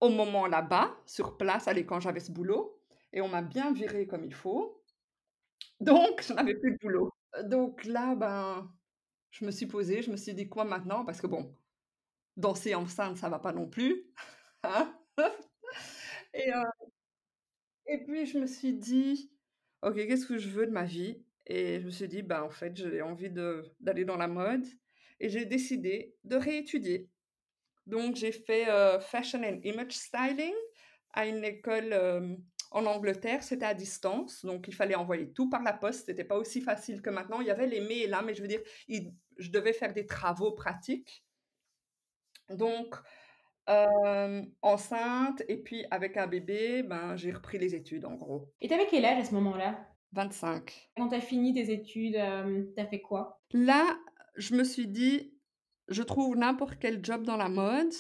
au 0.01 0.11
moment 0.11 0.47
là-bas, 0.47 0.97
sur 1.07 1.37
place, 1.39 1.69
allez, 1.69 1.87
quand 1.87 2.01
j'avais 2.01 2.21
ce 2.21 2.33
boulot 2.33 2.81
et 3.13 3.21
on 3.23 3.29
m'a 3.29 3.43
bien 3.43 3.73
virée 3.73 4.07
comme 4.07 4.25
il 4.25 4.35
faut. 4.35 4.83
Donc 5.81 6.23
je 6.23 6.33
n'avais 6.33 6.55
plus 6.55 6.73
de 6.73 6.79
boulot. 6.79 7.13
Donc 7.45 7.85
là, 7.85 8.15
ben, 8.15 8.71
je 9.31 9.45
me 9.47 9.51
suis 9.53 9.67
posée, 9.67 10.03
je 10.03 10.11
me 10.13 10.17
suis 10.17 10.35
dit: 10.35 10.49
«Quoi 10.49 10.65
maintenant?» 10.65 11.05
parce 11.05 11.21
que 11.21 11.27
bon, 11.29 11.55
danser 12.37 12.75
enceinte, 12.77 13.19
ça 13.19 13.29
va 13.31 13.39
pas 13.41 13.53
non 13.53 13.69
plus, 13.69 14.05
hein? 14.65 14.95
Et 16.33 16.51
heu 16.53 16.65
et 17.87 17.99
puis 18.05 18.27
je 18.27 18.39
me 18.39 18.47
suis 18.47 18.75
dit: 18.75 19.31
«OK, 19.83 19.95
qu'est-ce 19.97 20.27
que 20.27 20.39
je 20.39 20.49
veux 20.49 20.67
de 20.67 20.71
ma 20.73 20.85
vie?» 20.85 21.23
et 21.47 21.81
je 21.81 21.87
me 21.87 21.91
suis 21.91 22.09
dit: 22.09 22.23
«Ben, 22.23 22.43
en 22.43 22.51
fait, 22.51 22.75
j'ai 22.77 23.03
envie 23.03 23.31
d'aller 23.31 24.05
dans 24.05 24.17
la 24.17 24.29
mode» 24.29 24.65
et 25.21 25.29
j'ai 25.29 25.45
décidé 25.45 26.15
de 26.25 26.37
réétudier. 26.37 27.09
Donc 27.87 28.17
j'ai 28.17 28.33
fait, 28.33 28.67
heu, 28.69 28.99
Fashion 29.01 29.43
and 29.43 29.61
Image 29.63 29.93
Styling 29.93 30.55
à 31.13 31.27
une 31.27 31.45
école, 31.45 31.95
en 32.71 32.87
Angleterre. 32.87 33.43
C'était 33.43 33.67
à 33.67 33.75
distance, 33.75 34.45
donc 34.45 34.67
il 34.67 34.75
fallait 34.75 34.97
envoyer 34.97 35.33
tout 35.33 35.49
par 35.49 35.63
la 35.63 35.73
poste. 35.73 36.07
C'était 36.07 36.25
pas 36.25 36.37
aussi 36.37 36.61
facile 36.61 37.03
que 37.03 37.11
maintenant. 37.11 37.41
Il 37.41 37.47
y 37.47 37.51
avait 37.51 37.69
les 37.69 37.81
mails, 37.81 38.11
là, 38.11 38.21
mais 38.23 38.35
je 38.35 38.43
veux 38.43 38.49
dire, 38.49 38.61
il 38.89 39.13
je 39.39 39.51
devais 39.51 39.73
faire 39.73 39.93
des 39.93 40.07
travaux 40.07 40.53
pratiques. 40.53 41.25
Donc 42.51 42.97
enceinte 44.61 45.43
et 45.49 45.57
puis 45.57 45.87
avec 45.91 46.17
un 46.17 46.27
bébé, 46.27 46.83
ben, 46.83 47.17
j'ai 47.17 47.33
repris 47.33 47.59
les 47.59 47.75
études 47.75 48.05
en 48.05 48.15
gros. 48.15 48.53
Et 48.61 48.69
tu 48.69 48.75
avais 48.75 48.87
quel 48.87 49.05
âge 49.05 49.21
à 49.21 49.25
ce 49.25 49.35
moment-là? 49.35 49.89
25. 50.13 50.91
Quand 50.97 51.09
tu 51.09 51.15
as 51.15 51.21
fini 51.21 51.55
tes 51.55 51.73
études, 51.73 52.15
hem, 52.15 52.69
tu 52.77 52.83
as 52.83 52.87
fait 52.87 53.01
quoi? 53.01 53.41
Là, 53.53 53.99
je 54.37 54.55
me 54.55 54.65
suis 54.65 54.87
dit: 54.87 55.34
«Je 55.89 56.03
trouve 56.03 56.37
n'importe 56.37 56.79
quel 56.81 57.05
job 57.05 57.25
dans 57.25 57.37
la 57.37 57.49
mode, 57.51 57.93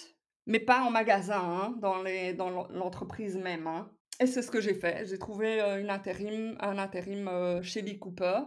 mais 0.46 0.58
pas 0.60 0.82
en 0.82 0.90
magasin, 0.90 1.40
hein, 1.40 1.74
dans 1.80 2.02
les 2.02 2.32
dans 2.32 2.48
l'en 2.50 2.66
l'entreprise 2.68 3.36
même, 3.36 3.66
hein» 3.66 3.90
et 4.20 4.26
c'est 4.26 4.42
ce 4.42 4.50
que 4.50 4.60
j'ai 4.60 4.74
fait. 4.74 5.06
J'ai 5.06 5.18
trouvé, 5.18 5.60
une 5.80 5.90
intérim 5.90 6.56
un 6.60 6.78
intérim, 6.78 7.28
heu, 7.28 7.62
chez 7.62 7.82
Lee 7.82 7.98
Cooper 7.98 8.42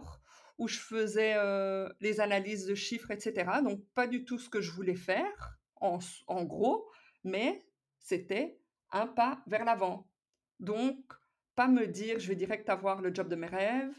où 0.58 0.66
je 0.66 0.78
faisais, 0.78 1.34
heu, 1.36 1.88
les 2.00 2.20
analyses 2.20 2.66
de 2.66 2.74
chiffres 2.74 3.10
et 3.12 3.20
cetera, 3.20 3.62
donc 3.62 3.80
pas 3.94 4.06
du 4.08 4.24
tout 4.24 4.38
ce 4.38 4.48
que 4.50 4.60
je 4.60 4.72
voulais 4.72 4.96
faire 4.96 5.58
en 5.80 6.44
gros, 6.44 6.90
mais 7.22 7.64
c'était 8.00 8.58
un 8.90 9.06
pas 9.06 9.42
vers 9.46 9.64
l'avant. 9.64 10.10
Donc, 10.58 10.98
pas 11.54 11.68
me 11.68 11.86
dire: 11.86 12.18
«Je 12.18 12.26
vais 12.28 12.34
direct 12.34 12.68
avoir 12.68 13.00
le 13.02 13.14
job 13.14 13.28
de 13.28 13.36
mes 13.36 13.46
rêves», 13.46 13.94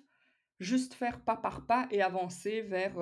juste 0.59 0.93
faire 0.93 1.21
pas 1.23 1.37
par 1.37 1.65
pas 1.67 1.87
et 1.91 2.01
avancer 2.01 2.61
vers, 2.63 2.99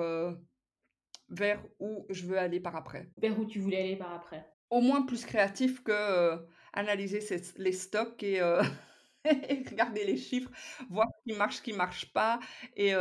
vers 1.28 1.62
où 1.80 2.06
je 2.10 2.26
veux 2.26 2.38
aller 2.38 2.60
par 2.60 2.76
après. 2.76 3.12
Vers 3.18 3.38
où 3.38 3.44
tu 3.44 3.58
voulais 3.60 3.82
aller 3.82 3.96
par 3.96 4.14
après? 4.14 4.56
Au 4.70 4.80
moins 4.80 5.02
plus 5.02 5.24
créatif 5.24 5.82
que, 5.82 5.92
heu, 5.92 6.46
analyser 6.74 7.20
ses 7.22 7.40
les 7.56 7.72
stocks 7.72 8.22
et 8.22 8.40
heu 8.40 8.60
et 9.24 9.64
regarder 9.68 10.04
les 10.04 10.16
chiffres, 10.18 10.50
voir 10.90 11.06
ce 11.18 11.32
qui 11.32 11.38
marche, 11.38 11.56
ce 11.56 11.62
qui 11.62 11.72
marche 11.72 12.12
pas 12.12 12.38
et 12.76 12.92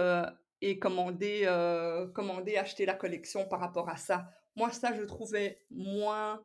et 0.62 0.80
commander, 0.80 1.46
commander, 2.16 2.58
acheter 2.58 2.86
la 2.86 2.96
collection 2.96 3.48
par 3.48 3.60
rapport 3.60 3.90
à 3.90 3.98
ça. 3.98 4.30
Moi, 4.56 4.72
ça, 4.72 4.94
je 4.94 5.04
trouvais 5.04 5.66
moins 5.70 6.44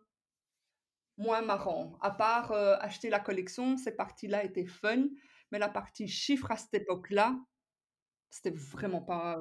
Moins 1.18 1.42
marrant. 1.42 1.98
À 2.00 2.10
part, 2.10 2.52
acheter 2.52 3.10
la 3.10 3.20
collection, 3.20 3.76
ces 3.76 3.92
parties-là 3.94 4.44
étaient 4.44 4.66
fun, 4.66 5.04
mais 5.50 5.58
la 5.58 5.68
partie 5.68 6.08
chiffres 6.08 6.50
à 6.50 6.56
cette 6.56 6.74
époque-là, 6.74 7.38
c'était 8.30 8.50
vraiment 8.50 9.02
pas, 9.02 9.38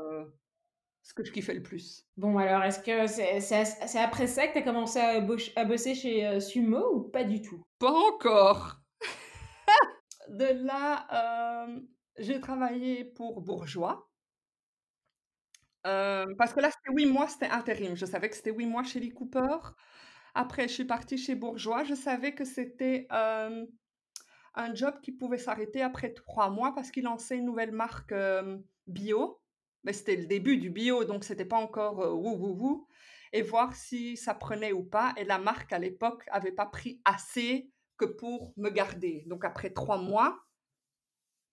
ce 1.04 1.14
que 1.14 1.24
je 1.24 1.32
kiffais 1.32 1.54
le 1.54 1.64
plus. 1.64 2.06
Bon 2.18 2.38
alors, 2.38 2.64
est-ce 2.64 2.80
que 2.80 3.08
c'est 3.08 4.00
après 4.00 4.28
ça 4.28 4.48
que 4.48 4.54
tu 4.54 4.60
as 4.60 4.62
commencé 4.62 5.00
à 5.00 5.66
bosser 5.66 5.96
chez, 5.96 6.26
heu, 6.28 6.40
Sumo 6.40 6.96
ou 6.96 7.02
pas 7.10 7.24
du 7.24 7.42
tout? 7.42 7.64
Pas 7.80 7.92
encore! 7.92 8.78
De 10.30 10.46
là, 10.66 11.66
hem, 11.66 11.88
j'ai 12.18 12.40
travaillé 12.40 13.04
pour 13.04 13.42
Bourjois. 13.42 14.08
Hem, 15.84 16.36
parce 16.38 16.54
que 16.54 16.60
là, 16.60 16.70
c'était 16.70 16.96
8 16.96 17.08
mois, 17.08 17.28
c'était 17.28 17.48
intérim. 17.48 17.96
Je 17.96 18.06
savais 18.06 18.30
que 18.30 18.36
c'était 18.36 18.54
8 18.54 18.68
mois 18.68 18.84
chez 18.84 19.00
Lee 19.00 19.10
Cooper. 19.10 19.58
Après, 20.36 20.68
je 20.68 20.74
suis 20.74 20.86
partie 20.86 21.18
chez 21.18 21.36
Bourjois. 21.36 21.84
Je 21.84 21.96
savais 21.96 22.34
que 22.34 22.46
c'était, 22.46 23.08
un 24.54 24.76
job 24.76 24.96
qui 25.02 25.12
pouvait 25.12 25.38
s'arrêter 25.38 25.82
après 25.82 26.14
3 26.14 26.50
mois 26.50 26.74
parce 26.76 26.92
qu'il 26.92 27.04
lançait 27.04 27.38
une 27.38 27.46
nouvelle 27.46 27.72
marque, 27.72 28.14
bio. 28.88 29.41
Mais 29.84 29.94
c'était 29.94 30.16
le 30.16 30.26
début 30.28 30.58
du 30.58 30.70
bio, 30.70 31.04
donc 31.06 31.24
c'était 31.24 31.46
pas 31.46 31.58
encore, 31.58 32.04
heu, 32.04 32.12
wouh 32.14 32.36
wouh 32.38 32.56
wouh 32.60 32.88
et 33.34 33.42
voir 33.42 33.76
si 33.76 34.18
ça 34.18 34.34
prenait 34.34 34.74
ou 34.74 34.84
pas 34.84 35.14
et 35.18 35.24
la 35.24 35.40
marque 35.40 35.72
à 35.74 35.80
l'époque 35.80 36.24
avait 36.32 36.52
pas 36.52 36.66
pris 36.66 37.02
assez 37.06 37.72
que 37.98 38.06
pour 38.06 38.54
me 38.58 38.70
garder. 38.70 39.24
Donc 39.28 39.46
après 39.46 39.70
3 39.72 39.98
mois, 39.98 40.38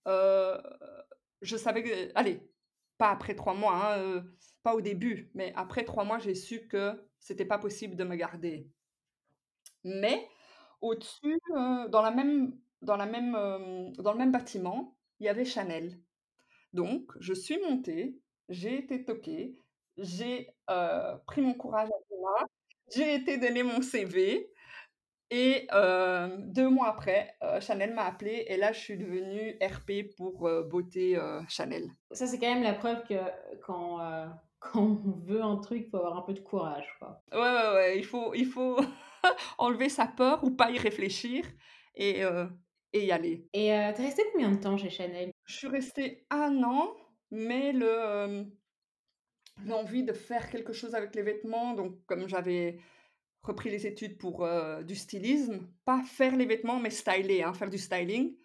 heu, 0.07 0.59
je 1.43 1.57
savais 1.57 1.83
que 1.83 2.13
allez, 2.15 2.43
pas 2.99 3.11
après 3.11 3.35
3 3.35 3.55
mois, 3.55 3.75
hein, 3.95 3.99
heu, 4.01 4.37
pas 4.63 4.75
au 4.75 4.81
début, 4.81 5.31
mais 5.35 5.53
après 5.57 5.85
3 5.85 6.05
mois, 6.05 6.19
j'ai 6.19 6.35
su 6.35 6.67
que 6.69 6.93
c'était 7.21 7.45
pas 7.47 7.59
possible 7.59 7.97
de 7.97 8.05
me 8.05 8.17
garder. 8.17 8.69
Mais 9.85 10.29
au-dessus, 10.81 11.39
dans 11.55 12.03
la 12.03 12.11
même 12.11 12.59
dans 12.83 12.97
la 12.97 13.07
même, 13.07 13.33
dans 13.99 14.13
le 14.13 14.19
même 14.19 14.31
bâtiment, 14.33 14.97
il 15.21 15.27
y 15.27 15.29
avait 15.29 15.45
Chanel. 15.45 16.01
Donc 16.73 17.13
je 17.21 17.33
suis 17.33 17.59
montée, 17.61 18.19
j'ai 18.49 18.79
été 18.79 19.05
toquée, 19.05 19.57
j'ai, 19.97 20.49
heu, 20.71 21.19
pris 21.27 21.41
mon 21.41 21.55
courage 21.55 21.89
à 21.89 21.99
2 22.11 22.17
mains, 22.23 22.47
j'ai 22.95 23.15
été 23.15 23.39
donner 23.39 23.63
mon 23.63 23.83
CV 23.83 24.51
et 25.31 25.67
hem, 25.73 26.53
2 26.53 26.69
mois 26.69 26.89
après, 26.89 27.35
heu, 27.43 27.61
Chanel 27.61 27.95
m'a 27.95 28.05
appelée 28.05 28.45
et 28.49 28.57
là 28.57 28.73
je 28.73 28.81
suis 28.81 28.97
devenue 28.97 29.59
RP 29.63 30.15
pour, 30.17 30.49
beauté, 30.71 31.19
Chanel. 31.49 31.89
Ça, 32.11 32.27
c'est 32.27 32.39
quand 32.39 32.53
même 32.53 32.63
la 32.63 32.75
preuve 32.75 33.03
que 33.05 33.15
quand, 33.67 34.01
on 34.75 34.95
veut 35.27 35.43
un 35.43 35.57
truc, 35.57 35.85
il 35.87 35.91
faut 35.91 35.99
avoir 35.99 36.19
un 36.19 36.23
peu 36.23 36.35
de 36.35 36.41
courage, 36.41 36.87
quoi. 36.99 37.23
Ouais, 37.33 37.39
ouais, 37.39 37.75
ouais, 37.75 37.99
il 37.99 38.05
faut 38.05 38.35
il 38.35 38.47
faut 38.47 38.79
enlever 39.59 39.89
sa 39.89 40.07
peur 40.07 40.43
ou 40.45 40.51
pas 40.51 40.71
y 40.71 40.79
réfléchir 40.79 41.45
et 41.95 42.23
et 42.93 43.07
y 43.07 43.13
aller. 43.13 43.49
Et 43.53 43.73
heu, 43.73 43.93
tu 43.95 44.03
es 44.03 44.07
restée 44.07 44.23
combien 44.33 44.51
de 44.51 44.61
temps 44.61 44.77
chez 44.77 44.91
Chanel? 44.91 45.31
Je 45.45 45.57
suis 45.57 45.69
restée 45.69 46.27
1 46.31 46.63
an, 46.63 46.95
mais 47.31 47.73
le, 47.73 48.47
l'envie 49.67 50.05
de 50.05 50.13
faire 50.13 50.51
quelque 50.51 50.73
chose 50.73 50.95
avec 50.95 51.15
les 51.15 51.23
vêtements, 51.23 51.75
donc 51.75 52.05
comme 52.07 52.29
j'avais 52.29 52.79
repris 53.43 53.71
les 53.71 53.87
études 53.87 54.19
pour, 54.19 54.47
du 54.85 54.95
stylisme, 54.95 55.69
pas 55.85 56.03
faire 56.05 56.37
les 56.37 56.47
vêtements, 56.47 56.79
mais 56.81 56.91
styler, 56.91 57.43
hein, 57.43 57.55
faire 57.55 57.71
du 57.71 57.79
styling 57.79 58.37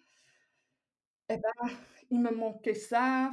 et 1.28 1.38
ben, 1.38 1.70
il 2.10 2.20
me 2.20 2.30
manquait 2.30 2.74
ça 2.74 3.30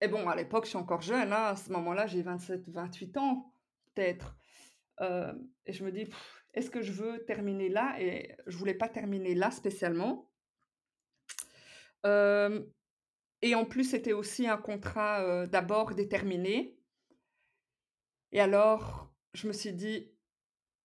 et 0.00 0.08
bon, 0.08 0.28
à 0.28 0.34
l'époque, 0.34 0.64
je 0.64 0.70
suis 0.70 0.78
encore 0.78 1.02
jeune, 1.02 1.32
hein, 1.32 1.44
à 1.44 1.56
ce 1.56 1.70
moment-là, 1.72 2.06
j'ai 2.06 2.22
27-28 2.22 3.18
ans, 3.18 3.52
peut-être, 3.94 4.38
et 5.66 5.72
je 5.72 5.84
me 5.84 5.92
dis: 5.92 6.08
«Est-ce 6.54 6.70
que 6.70 6.82
je 6.82 6.92
veux 6.92 7.24
terminer 7.24 7.68
là?» 7.68 7.96
et 8.00 8.34
je 8.46 8.56
voulais 8.56 8.74
pas 8.74 8.88
terminer 8.88 9.34
là 9.34 9.50
spécialement? 9.50 10.30
Et 13.42 13.54
en 13.54 13.64
plus, 13.64 13.84
c'était 13.84 14.12
aussi 14.12 14.46
un 14.46 14.56
contrat, 14.56 15.46
d'abord 15.46 15.94
déterminé 15.94 16.76
et 18.32 18.40
alors 18.40 19.12
je 19.34 19.48
me 19.48 19.52
suis 19.52 19.72
dit: 19.72 20.12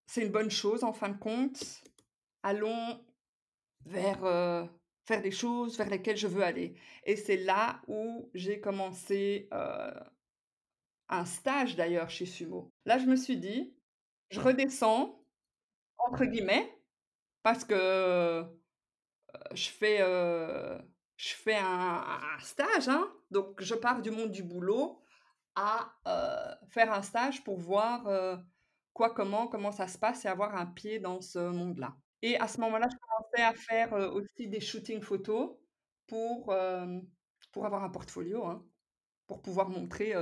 «C'est 0.08 0.24
une 0.24 0.32
bonne 0.32 0.52
chose 0.52 0.84
en 0.84 0.94
fin 0.94 1.10
de 1.10 1.18
compte, 1.18 1.84
allons 2.44 3.04
vers, 3.86 4.24
heu, 4.26 4.68
vers 5.08 5.22
des 5.22 5.32
choses 5.32 5.78
vers 5.78 5.90
lesquelles 5.90 6.18
je 6.18 6.28
veux 6.28 6.44
aller» 6.44 6.76
et 7.04 7.16
c'est 7.16 7.38
là 7.38 7.82
où 7.88 8.30
j'ai 8.34 8.60
commencé, 8.60 9.50
un 11.10 11.26
stage 11.26 11.76
d'ailleurs 11.76 12.10
chez 12.10 12.26
Sumo. 12.26 12.72
Là, 12.86 12.98
je 12.98 13.06
me 13.06 13.16
suis 13.16 13.38
dit: 13.38 13.76
«Je 14.32 14.40
redescends» 14.40 15.25
entre 16.08 16.26
guillemets 16.26 16.72
parce 17.44 17.64
que, 17.64 18.44
je 19.54 19.70
fais, 19.70 20.00
je 21.18 21.34
fais 21.36 21.58
un 21.58 22.40
stage, 22.40 22.88
hein, 22.88 23.08
donc 23.32 23.62
je 23.62 23.76
pars 23.76 24.02
du 24.02 24.12
monde 24.12 24.32
du 24.32 24.44
boulot 24.44 25.02
à, 25.56 25.94
faire 26.70 26.92
un 26.92 27.02
stage 27.02 27.44
pour 27.44 27.60
voir, 27.60 28.40
quoi, 28.94 29.14
comment, 29.14 29.48
comment 29.48 29.72
ça 29.72 29.88
se 29.88 29.98
passe 29.98 30.26
et 30.26 30.28
avoir 30.28 30.56
un 30.56 30.66
pied 30.66 31.00
dans 31.00 31.22
ce 31.22 31.40
monde-là. 31.40 31.96
Et 32.22 32.40
à 32.40 32.48
ce 32.48 32.60
moment-là, 32.62 32.88
je 32.92 32.98
commençais 32.98 33.44
à 33.44 33.54
faire, 33.54 33.94
aussi 34.14 34.48
des 34.48 34.60
shootings 34.60 35.02
photos 35.02 35.56
pour, 36.08 36.56
pour 37.52 37.66
avoir 37.66 37.84
un 37.84 37.90
portfolio, 37.90 38.46
hein, 38.46 38.66
pour 39.28 39.44
pouvoir 39.44 39.70
montrer, 39.70 40.14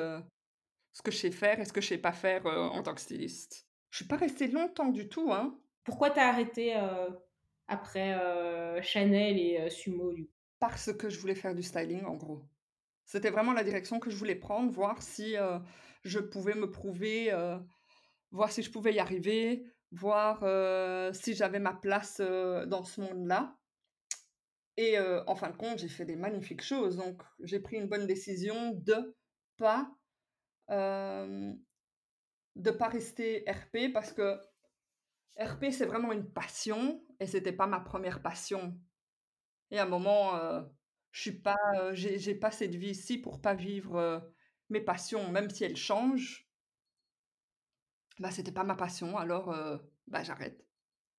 ce 0.91 1.01
que 1.01 1.11
je 1.11 1.17
sais 1.17 1.31
faire 1.31 1.59
et 1.59 1.65
ce 1.65 1.73
que 1.73 1.81
je 1.81 1.87
sais 1.87 1.97
pas 1.97 2.11
faire, 2.11 2.45
en 2.45 2.83
tant 2.83 2.93
que 2.93 3.01
styliste. 3.01 3.65
Je 3.89 3.97
suis 3.97 4.07
pas 4.07 4.17
restée 4.17 4.47
longtemps 4.47 4.89
du 4.89 5.07
tout, 5.07 5.31
hein. 5.31 5.57
Pourquoi 5.83 6.11
tu 6.11 6.19
as 6.19 6.27
arrêté, 6.27 6.75
heu, 6.75 7.17
après, 7.67 8.15
heu, 8.15 8.81
Chanel 8.81 9.37
et 9.37 9.61
heu, 9.61 9.69
Sumo? 9.69 10.13
Parce 10.59 10.93
que 10.93 11.09
je 11.09 11.19
voulais 11.19 11.35
faire 11.35 11.55
du 11.55 11.63
styling, 11.63 12.05
en 12.05 12.15
gros. 12.15 12.43
C'était 13.05 13.29
vraiment 13.29 13.53
la 13.53 13.63
direction 13.63 13.99
que 13.99 14.09
je 14.09 14.15
voulais 14.15 14.35
prendre, 14.35 14.71
voir 14.71 15.01
si, 15.01 15.35
je 16.03 16.19
pouvais 16.19 16.55
me 16.55 16.71
prouver, 16.71 17.35
voir 18.31 18.51
si 18.51 18.63
je 18.63 18.71
pouvais 18.71 18.93
y 18.93 18.99
arriver, 18.99 19.65
voir, 19.91 20.39
si 21.13 21.33
j'avais 21.33 21.59
ma 21.59 21.73
place, 21.73 22.21
dans 22.21 22.83
ce 22.83 23.01
monde-là 23.01 23.57
et 24.77 24.97
en 24.99 25.35
fin 25.35 25.51
de 25.51 25.57
compte, 25.57 25.79
j'ai 25.79 25.89
fait 25.89 26.05
des 26.05 26.15
magnifiques 26.15 26.63
choses, 26.63 26.97
donc 26.97 27.21
j'ai 27.41 27.59
pris 27.59 27.75
une 27.75 27.87
bonne 27.87 28.07
décision 28.07 28.71
de 28.71 29.15
pas, 29.57 29.91
de 30.69 31.57
pas 32.71 32.87
rester 32.87 33.43
RP 33.47 33.91
parce 33.93 34.13
que 34.13 34.39
RP, 35.39 35.71
c'est 35.71 35.85
vraiment 35.85 36.11
une 36.11 36.31
passion 36.31 37.05
et 37.19 37.27
c'était 37.27 37.53
pas 37.53 37.67
ma 37.67 37.79
première 37.79 38.21
passion 38.21 38.79
et 39.71 39.79
à 39.79 39.83
un 39.83 39.87
moment, 39.87 40.35
heu, 40.37 40.65
je 41.11 41.21
suis 41.21 41.41
pas, 41.41 41.57
heu, 41.77 41.93
j'ai 41.95 42.35
pas 42.35 42.51
cette 42.51 42.75
vie 42.75 42.91
ici 42.91 43.17
pour 43.19 43.41
pas 43.41 43.55
vivre, 43.55 43.97
heu, 43.99 44.21
mes 44.69 44.81
passions, 44.81 45.31
même 45.31 45.49
si 45.49 45.63
elles 45.65 45.77
changent. 45.77 46.49
Bah, 48.19 48.31
c'était 48.31 48.51
pas 48.51 48.63
ma 48.63 48.75
passion 48.75 49.17
alors, 49.17 49.53
bah, 50.07 50.23
j'arrête 50.23 50.67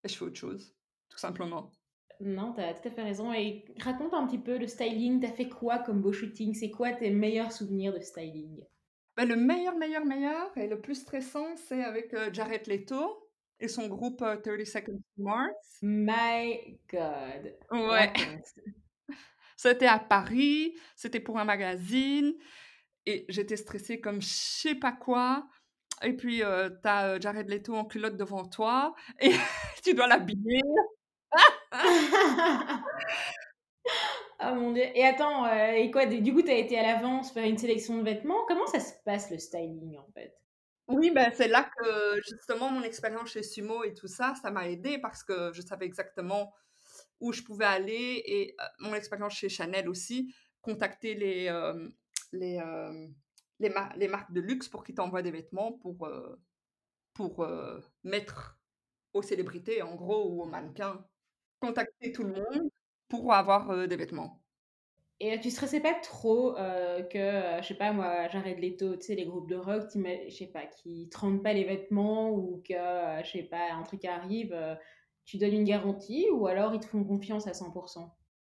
et 0.05 0.09
je 0.09 0.17
fais 0.17 0.25
autre 0.25 0.37
chose, 0.39 0.77
tout 1.09 1.19
simplement. 1.19 1.73
Non, 2.19 2.53
tu 2.53 2.61
as 2.61 2.75
tout 2.75 2.89
à 2.89 2.91
fait 2.91 3.05
raison 3.05 3.33
et 3.33 3.65
raconte 3.79 4.15
un 4.15 4.27
petit 4.27 4.39
peu 4.41 4.59
le 4.59 4.67
styling, 4.67 5.21
tu 5.21 5.27
as 5.27 5.33
fait 5.33 5.49
quoi 5.49 5.79
comme 5.79 6.03
beau 6.03 6.13
shooting? 6.13 6.53
C'est 6.53 6.73
quoi 6.73 6.93
tes 6.93 7.11
meilleurs 7.11 7.53
souvenirs 7.53 7.95
de 7.95 8.01
styling? 8.01 8.65
Bah, 9.17 9.25
le 9.25 9.37
meilleur, 9.37 9.77
meilleur, 9.77 10.05
meilleur 10.05 10.57
et 10.59 10.67
le 10.69 10.81
plus 10.81 10.95
stressant, 10.97 11.57
c'est 11.57 11.83
avec, 11.85 12.15
Jared 12.33 12.67
Leto 12.67 13.24
et 13.61 13.69
son 13.69 13.89
groupe, 13.89 14.23
heu, 14.23 14.41
30 14.43 14.65
Seconds 14.65 14.99
to 15.17 15.23
Mars? 15.23 15.83
My 15.83 16.79
God, 16.89 17.55
Ouais, 17.71 18.13
c'était 19.57 19.87
à 19.87 19.99
Paris, 19.99 20.75
c'était 20.97 21.21
pour 21.21 21.39
un 21.39 21.45
magazine 21.45 22.35
et 23.07 23.27
j'étais 23.29 23.57
stressée 23.57 24.01
comme 24.01 24.23
je 24.23 24.29
sais 24.29 24.75
pas 24.75 24.93
quoi 24.93 25.47
et 26.03 26.15
puis, 26.15 26.43
heu, 26.43 26.79
tu 26.83 26.89
as, 26.89 27.17
heu, 27.17 27.21
Jared 27.21 27.49
Leto 27.51 27.75
en 27.77 27.85
culotte 27.87 28.17
devant 28.19 28.45
toi 28.47 28.95
et 29.21 29.33
tu 29.85 29.95
dois 29.95 30.09
l'habiller. 30.09 30.61
Oh 31.73 31.77
mon 34.55 34.73
Dieu 34.73 34.85
et 34.95 35.05
attends, 35.05 35.47
heu 35.47 35.77
et 35.77 35.91
quoi, 35.91 36.07
du 36.07 36.33
coup, 36.35 36.43
tu 36.43 36.51
as 36.51 36.57
été 36.59 36.79
à 36.79 36.83
l'avance 36.83 37.33
faire 37.33 37.45
une 37.45 37.59
sélection 37.59 37.99
de 37.99 38.03
vêtements? 38.05 38.45
Comment 38.49 38.67
ça 38.67 38.81
se 38.81 38.93
passe 39.05 39.31
le 39.31 39.39
styling, 39.39 39.99
en 39.99 40.07
fait? 40.15 40.35
Oui, 40.89 41.11
ben, 41.11 41.33
c'est 41.35 41.49
là 41.49 41.71
que 41.79 42.21
justement 42.29 42.71
mon 42.71 42.83
expérience 42.83 43.31
chez 43.31 43.43
Sumo 43.43 43.85
et 43.85 43.95
tout 43.95 44.07
ça, 44.07 44.35
ça 44.43 44.51
m'a 44.51 44.69
aidée 44.69 44.99
parce 44.99 45.25
que 45.25 45.53
je 45.53 45.63
savais 45.63 45.87
exactement 45.87 46.53
où 47.21 47.33
je 47.33 47.43
pouvais 47.43 47.65
aller 47.65 48.23
et 48.27 48.57
mon 48.81 48.95
expérience 48.95 49.35
chez 49.35 49.49
Chanel 49.49 49.89
aussi, 49.89 50.35
contacter 50.61 51.15
les, 51.15 51.51
les, 52.33 52.61
les 53.61 53.71
mar 53.71 53.93
les 53.97 54.09
marques 54.09 54.33
de 54.33 54.41
luxe 54.41 54.69
pour 54.69 54.85
qu'ils 54.85 54.95
t'envoient 54.95 55.23
des 55.23 55.31
vêtements 55.31 55.73
pour, 55.73 56.07
pour, 57.15 57.49
mettre 58.03 58.59
aux 59.15 59.23
célébrités 59.23 59.81
en 59.83 59.95
gros 59.95 60.29
ou 60.31 60.43
aux 60.43 60.47
mannequins. 60.47 61.05
Contacter 61.61 62.13
tout 62.13 62.25
le 62.25 62.35
monde 62.35 62.71
pour 63.09 63.33
avoir, 63.33 63.89
des 63.89 63.97
vêtements. 63.97 64.44
Et 65.21 65.39
tu 65.41 65.51
stressais 65.51 65.81
pas 65.81 65.95
trop, 65.95 66.57
heu, 66.59 67.07
que, 67.11 67.59
heu, 67.59 67.63
je 67.63 67.69
sais 67.69 67.75
pas 67.75 67.93
moi, 67.93 68.29
Jared 68.29 68.59
Leto, 68.59 68.97
tu 68.97 69.03
sais, 69.03 69.15
les 69.15 69.25
groupes 69.27 69.49
de 69.49 69.57
rock, 69.57 69.85
je 69.95 70.31
sais 70.31 70.49
pas, 70.49 70.67
qu'ils 70.67 71.09
te 71.09 71.19
rendent 71.19 71.43
pas 71.43 71.53
les 71.53 71.65
vêtements 71.65 72.31
ou 72.33 72.63
que, 72.67 72.75
heu, 72.75 73.25
je 73.25 73.31
sais 73.31 73.45
pas, 73.45 73.73
un 73.73 73.83
truc 73.85 74.05
arrive, 74.05 74.55
tu 75.25 75.39
donnes 75.39 75.55
une 75.55 75.65
garantie 75.65 76.29
ou 76.33 76.47
alors 76.47 76.75
ils 76.75 76.81
te 76.81 76.87
font 76.87 77.05
confiance 77.05 77.47
à 77.47 77.55
100 77.55 77.73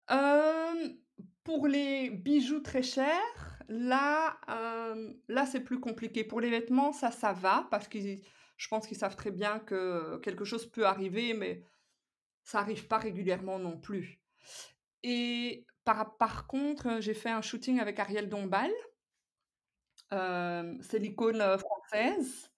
Hem, 0.09 0.97
pour 1.43 1.67
les 1.67 2.09
bijoux 2.09 2.61
très 2.61 2.83
chers, 2.83 3.63
là, 3.67 4.39
là, 5.27 5.45
c'est 5.45 5.61
plus 5.61 5.79
compliqué. 5.79 6.23
Pour 6.23 6.41
les 6.41 6.49
vêtements, 6.49 6.91
ça, 6.93 7.11
ça 7.11 7.33
va 7.33 7.67
parce 7.71 7.87
qu'ils 7.87 8.21
je 8.57 8.67
pense 8.67 8.85
qu'ils 8.85 8.97
savent 8.97 9.15
très 9.15 9.31
bien 9.31 9.57
que 9.59 10.19
quelque 10.19 10.45
chose 10.45 10.67
peut 10.69 10.85
arriver, 10.85 11.33
mais 11.33 11.63
ça 12.43 12.59
arrive 12.59 12.87
pas 12.87 12.97
régulièrement 12.99 13.59
non 13.59 13.79
plus. 13.79 14.21
Et 15.03 15.65
par 15.83 16.17
par 16.17 16.47
contre, 16.47 16.99
j'ai 17.01 17.13
fait 17.13 17.29
un 17.29 17.41
shooting 17.41 17.79
avec 17.79 17.99
Ariel 17.99 18.29
Dombal, 18.29 18.71
c'est 20.81 20.99
l'icône, 20.99 21.41
française 21.57 22.49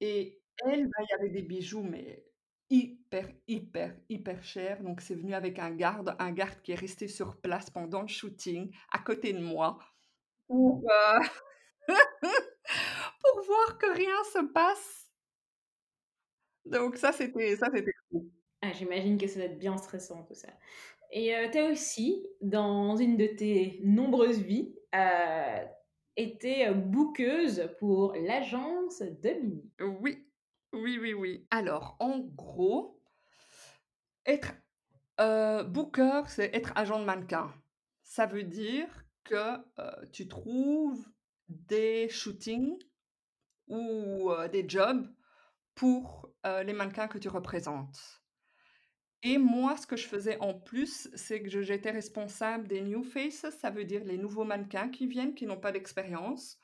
et 0.00 0.40
elle, 0.66 0.86
bah, 0.86 0.98
il 1.02 1.08
y 1.10 1.14
avait 1.14 1.30
des 1.30 1.42
bijoux, 1.42 1.82
mais 1.82 2.24
hyper, 2.70 3.28
hyper, 3.48 3.96
hyper 4.08 4.42
chers, 4.44 4.82
donc 4.82 5.00
c'est 5.00 5.14
venu 5.14 5.34
avec 5.34 5.58
un 5.58 5.70
garde, 5.70 6.16
un 6.18 6.32
garde 6.32 6.60
qui 6.62 6.72
est 6.72 6.76
resté 6.76 7.08
sur 7.08 7.36
place 7.40 7.70
pendant 7.70 8.02
le 8.02 8.08
shooting, 8.08 8.70
à 8.92 8.98
côté 9.00 9.32
de 9.32 9.40
moi, 9.40 9.78
pour, 10.48 10.82
heu, 10.90 11.20
pour 13.22 13.42
voir 13.46 13.78
que 13.78 13.92
rien 13.94 14.24
se 14.32 14.40
passe. 14.52 15.10
Donc 16.66 16.96
ça, 16.96 17.12
c'était 17.12 17.56
ça, 17.56 17.68
c'était 17.74 17.92
cool. 18.10 18.30
Ah, 18.66 18.72
j'imagine 18.72 19.18
que 19.18 19.26
ça 19.26 19.40
doit 19.40 19.48
être 19.48 19.58
bien 19.58 19.76
stressant 19.76 20.22
tout 20.22 20.34
ça. 20.34 20.48
Et 21.12 21.34
heu, 21.34 21.50
tu 21.52 21.58
as 21.58 21.66
aussi, 21.66 22.26
dans 22.40 22.96
une 22.96 23.18
de 23.18 23.26
tes 23.26 23.78
nombreuses 23.84 24.40
vies, 24.40 24.74
heu, 24.94 25.66
été, 26.16 26.66
heu, 26.68 26.72
bookeuse 26.72 27.68
pour 27.78 28.14
l'agence 28.14 29.02
Dominique. 29.22 29.70
Oui, 30.00 30.26
oui, 30.72 30.98
oui, 30.98 31.12
oui. 31.12 31.46
Alors, 31.50 31.96
en 32.00 32.20
gros, 32.20 33.02
être 34.26 34.54
Heu, 35.20 35.64
booker, 35.64 36.22
c'est 36.28 36.54
être 36.56 36.72
agent 36.76 36.98
de 37.00 37.04
mannequin. 37.04 37.52
Ça 38.02 38.26
veut 38.26 38.44
dire 38.44 38.88
que, 39.24 39.58
heu, 39.78 40.10
tu 40.12 40.28
trouves 40.28 41.06
des 41.48 42.08
shootings 42.08 42.78
ou, 43.68 44.32
des 44.52 44.68
jobs 44.68 45.06
pour, 45.76 46.30
les 46.44 46.72
mannequins 46.72 47.08
que 47.08 47.18
tu 47.18 47.28
représentes. 47.28 48.23
Et 49.24 49.38
moi, 49.38 49.76
ce 49.78 49.86
que 49.86 49.96
je 49.96 50.06
faisais 50.06 50.38
en 50.40 50.54
plus, 50.54 51.08
c'est 51.14 51.42
que 51.42 51.62
j'étais 51.62 51.90
responsable 51.90 52.68
des 52.68 52.82
new 52.82 53.02
faces, 53.02 53.46
ça 53.58 53.70
veut 53.70 53.84
dire 53.84 54.04
les 54.04 54.18
nouveaux 54.18 54.44
mannequins 54.44 54.90
qui 54.90 55.06
viennent, 55.06 55.34
qui 55.34 55.46
n'ont 55.46 55.60
pas 55.60 55.72
d'expérience. 55.72 56.58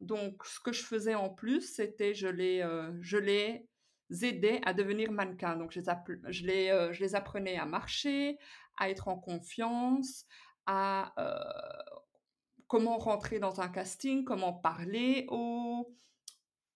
Donc 0.00 0.44
ce 0.46 0.60
que 0.60 0.72
je 0.72 0.82
faisais 0.82 1.14
en 1.14 1.30
plus, 1.30 1.62
c'était 1.74 2.14
je 2.14 2.28
les, 2.28 2.62
heu, 2.62 2.98
je 3.02 3.18
les 3.18 3.68
aidais 4.22 4.60
à 4.64 4.74
devenir 4.74 5.12
mannequins. 5.12 5.56
Donc 5.56 5.72
je 5.72 5.80
les 5.80 5.86
je 6.32 6.46
les, 6.46 6.70
heu, 6.70 6.92
je 6.92 7.00
les 7.02 7.14
apprenais 7.14 7.58
à 7.58 7.66
marcher, 7.66 8.38
à 8.78 8.90
être 8.90 9.08
en 9.08 9.18
confiance, 9.18 10.26
à, 10.66 11.14
heu, 11.18 12.02
comment 12.68 12.98
rentrer 12.98 13.38
dans 13.38 13.60
un 13.60 13.68
casting, 13.68 14.24
comment 14.24 14.52
parler 14.52 15.26
aux 15.28 15.94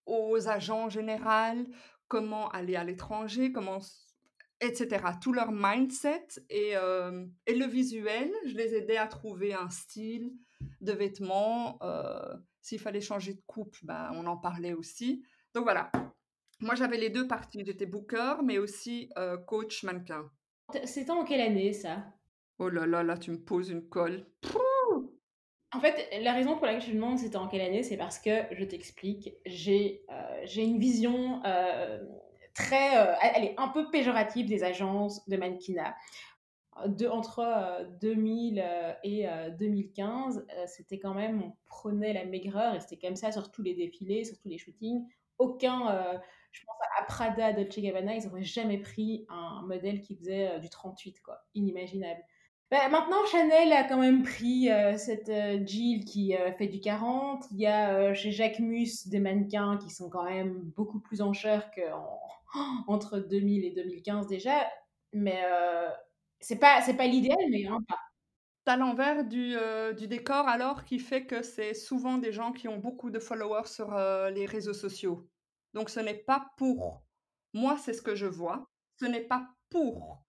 aux 0.07 0.49
agents 0.49 0.85
en 0.87 0.91
général, 0.91 1.67
comment 2.09 2.49
aller 2.51 2.77
à 2.77 2.85
l'étranger, 2.85 3.53
comment 3.53 3.81
s 4.61 4.69
et 4.69 4.75
cetera. 4.75 5.15
Tout 5.15 5.33
leur 5.33 5.53
mindset 5.53 6.27
et 6.51 6.71
hem 6.71 7.33
et 7.47 7.55
le 7.55 7.67
visuel, 7.67 8.31
je 8.47 8.55
les 8.55 8.75
aidais 8.75 8.97
à 8.97 9.07
trouver 9.07 9.55
un 9.55 9.71
style 9.71 10.33
de 10.81 10.93
vêtements, 10.93 11.79
heu, 11.83 12.43
s'il 12.63 12.79
fallait 12.79 13.01
changer 13.01 13.35
de 13.35 13.43
coupe, 13.47 13.77
ben, 13.83 14.11
on 14.15 14.27
en 14.27 14.37
parlait 14.37 14.73
aussi. 14.73 15.23
Donc 15.55 15.65
voilà, 15.65 15.91
moi 16.61 16.75
j'avais 16.75 16.97
les 16.97 17.11
2 17.11 17.27
parties, 17.27 17.63
j'étais 17.65 17.87
booker 17.87 18.37
mais 18.45 18.59
aussi, 18.59 19.11
heu, 19.19 19.39
coach 19.47 19.83
mannequin. 19.85 20.31
C'était 20.85 21.11
en 21.11 21.25
quelle 21.25 21.41
année 21.41 21.73
ça? 21.73 22.05
Oh 22.59 22.69
là 22.69 22.87
là, 22.87 23.03
là 23.03 23.17
tu 23.19 23.31
me 23.31 23.39
poses 23.39 23.71
une 23.71 23.89
colle. 23.89 24.27
En 25.73 25.81
fait, 25.81 26.09
la 26.23 26.33
raison 26.33 26.57
pour 26.57 26.65
laquelle 26.65 26.81
je 26.81 26.87
te 26.87 26.95
demande 26.95 27.19
c'était 27.19 27.37
en 27.37 27.49
quelle 27.49 27.61
année, 27.61 27.83
c'est 27.83 27.99
parce 27.99 28.19
que, 28.19 28.31
je 28.53 28.65
t'explique, 28.65 29.35
j'ai, 29.45 30.05
une 30.57 30.79
vision, 30.79 31.43
très, 32.57 32.97
heu, 32.97 33.15
elle 33.35 33.45
est 33.45 33.55
un 33.59 33.69
peu 33.69 33.91
péjorative 33.91 34.47
des 34.47 34.65
agences 34.65 35.27
de 35.29 35.37
mannequinat. 35.37 35.95
De 36.87 37.07
entre, 37.09 37.41
heu, 37.41 37.89
2000, 38.03 38.59
heu, 38.61 38.95
et 39.03 39.27
heu, 39.29 39.51
2015, 39.59 40.39
heu, 40.39 40.67
c'était 40.67 40.99
quand 40.99 41.15
même 41.15 41.43
on 41.43 41.53
prônait 41.67 42.13
la 42.13 42.25
maigreur 42.25 42.75
et 42.75 42.81
c'était 42.81 42.99
comme 42.99 43.17
ça 43.17 43.33
sur 43.33 43.51
tous 43.51 43.63
les 43.63 43.75
défilés, 43.75 44.25
sur 44.25 44.39
tous 44.39 44.49
les 44.49 44.59
shootings. 44.59 45.07
Aucun, 45.39 46.21
je 46.51 46.61
pense 46.65 46.77
à 46.99 47.05
Prada, 47.05 47.53
Dolce 47.53 47.79
Gabbana, 47.79 48.15
ils 48.15 48.27
auraient 48.27 48.43
jamais 48.43 48.79
pris 48.79 49.27
un 49.29 49.63
modèle 49.67 50.01
qui 50.01 50.17
faisait, 50.17 50.59
du 50.61 50.71
38 50.71 51.21
quoi, 51.21 51.45
inimaginable. 51.55 52.23
Bah, 52.71 52.89
maintenant 52.89 53.25
Chanel 53.27 53.71
a 53.75 53.85
quand 53.85 53.99
même 53.99 54.23
pris, 54.23 54.71
cette, 54.97 55.31
Jill 55.69 56.07
qui, 56.07 56.35
fait 56.57 56.69
du 56.69 56.81
40. 56.81 57.45
Il 57.51 57.59
y 57.59 57.67
a, 57.67 58.15
chez 58.15 58.33
Jacquemus 58.33 59.09
des 59.09 59.21
mannequins 59.21 59.77
qui 59.77 59.91
sont 59.91 60.09
quand 60.09 60.25
même 60.25 60.55
beaucoup 60.75 61.01
plus 61.01 61.21
en 61.21 61.35
chair 61.35 61.71
qu'en 61.71 62.19
entre 62.89 63.19
2000 63.21 63.65
et 63.65 63.71
2015 63.73 64.27
déjà, 64.29 64.69
mais 65.13 65.43
heu, 65.47 65.89
c'est 66.41 66.59
pas 66.59 66.81
pas 66.97 67.07
l'idéal, 67.07 67.39
mais 67.51 67.67
hein, 67.67 67.79
Tu 68.67 68.73
as 68.73 68.77
l'envers 68.77 69.25
du, 69.25 69.55
heu, 69.57 69.95
du 69.95 70.09
décor 70.09 70.49
alors 70.49 70.85
qui 70.85 70.99
fait 70.99 71.27
que 71.27 71.43
c'est 71.43 71.75
souvent 71.75 72.19
des 72.19 72.33
gens 72.33 72.53
qui 72.53 72.69
ont 72.69 72.79
beaucoup 72.79 73.11
de 73.11 73.19
followers 73.21 73.67
sur, 73.67 73.95
heu, 73.97 74.31
les 74.31 74.47
réseaux 74.47 74.75
sociaux. 74.75 75.29
Donc 75.75 75.91
ce 75.91 76.01
n'est 76.01 76.15
pas 76.19 76.49
pour. 76.59 77.05
Moi, 77.55 77.79
c'est 77.79 77.95
ce 77.95 78.03
que 78.03 78.15
je 78.17 78.27
vois. 78.27 78.67
Ce 79.01 79.07
n'est 79.07 79.23
pas 79.27 79.49
pour, 79.71 80.25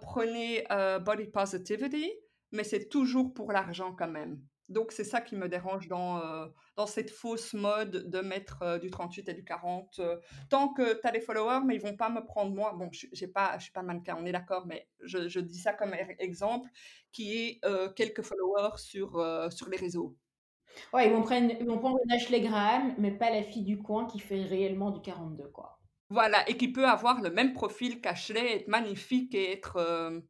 prôner, 0.00 0.64
heu, 0.70 0.98
body 1.00 1.26
positivity, 1.28 2.10
mais 2.52 2.64
c'est 2.64 2.88
toujours 2.88 3.32
pour 3.34 3.52
l'argent 3.52 3.94
quand 3.94 4.08
même. 4.08 4.42
Donc 4.68 4.92
c'est 4.92 5.04
ça 5.04 5.20
qui 5.20 5.36
me 5.36 5.48
dérange 5.48 5.88
dans, 5.88 6.18
heu, 6.18 6.52
dans 6.76 6.86
cette 6.86 7.10
fausse 7.10 7.52
mode 7.54 8.08
de 8.10 8.20
mettre, 8.20 8.62
heu, 8.62 8.78
du 8.78 8.90
38 8.90 9.28
et 9.28 9.34
du 9.34 9.44
40, 9.44 9.98
heu, 9.98 10.20
tant 10.50 10.72
que 10.72 11.00
tu 11.00 11.06
as 11.06 11.10
des 11.10 11.20
followers, 11.20 11.60
mais 11.66 11.74
ils 11.76 11.80
vont 11.82 11.96
pas 11.96 12.08
me 12.10 12.24
prendre 12.24 12.54
moi. 12.54 12.72
Bon, 12.74 12.88
je 12.92 13.06
j'ai 13.12 13.28
pas 13.28 13.58
je 13.58 13.64
suis 13.64 13.72
pas 13.72 13.82
mannequin, 13.82 14.16
on 14.18 14.24
est 14.26 14.32
d'accord, 14.32 14.66
mais 14.66 14.88
je 15.00 15.28
je 15.28 15.40
dis 15.40 15.58
ça 15.58 15.72
comme 15.74 15.94
er 15.94 16.16
exemple, 16.18 16.68
qui 17.12 17.36
est, 17.38 17.60
quelques 17.96 18.22
followers 18.22 18.78
sur, 18.78 19.12
sur 19.52 19.68
les 19.68 19.76
réseaux. 19.76 20.16
Ouais, 20.92 21.08
ils 21.08 21.12
vont 21.12 21.22
prendre 21.22 21.52
ils 21.60 21.66
vont 21.66 21.78
prendre 21.78 21.98
Ashley 22.10 22.40
Graham, 22.40 22.94
mais 22.98 23.10
pas 23.10 23.30
la 23.30 23.42
fille 23.42 23.64
du 23.64 23.82
coin 23.82 24.06
qui 24.06 24.18
fait 24.20 24.44
réellement 24.44 24.90
du 24.90 25.00
42, 25.02 25.48
quoi. 25.48 25.80
Voilà 26.10 26.48
et 26.48 26.56
qui 26.56 26.68
peut 26.72 26.86
avoir 26.86 27.20
le 27.22 27.30
même 27.30 27.52
profil 27.54 28.00
qu'Ashley, 28.00 28.54
être 28.56 28.68
magnifique 28.68 29.34
et 29.34 29.50
être, 29.52 30.22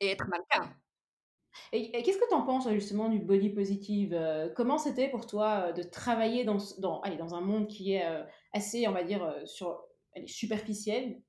et 0.00 0.08
être 0.08 0.26
mannequin. 0.28 0.74
Et 1.72 1.90
qu'est-ce 2.02 2.18
que 2.18 2.28
tu 2.28 2.34
en 2.34 2.42
penses, 2.42 2.68
justement, 2.70 3.08
du 3.08 3.18
body 3.18 3.50
positive? 3.50 4.14
Heu, 4.14 4.52
comment 4.56 4.78
c'était 4.78 5.08
pour 5.08 5.26
toi, 5.26 5.68
heu, 5.70 5.72
de 5.74 5.82
travailler 5.82 6.44
dans 6.44 6.58
dans 6.78 7.00
allez, 7.02 7.16
dans 7.16 7.34
un 7.34 7.40
monde 7.40 7.68
qui 7.68 7.92
est, 7.94 8.06
heu, 8.08 8.24
assez, 8.52 8.86
on 8.88 8.92
va 8.92 9.04
dire, 9.04 9.34
sur 9.46 9.84
allez, 10.14 10.26
superficiel, 10.28 11.22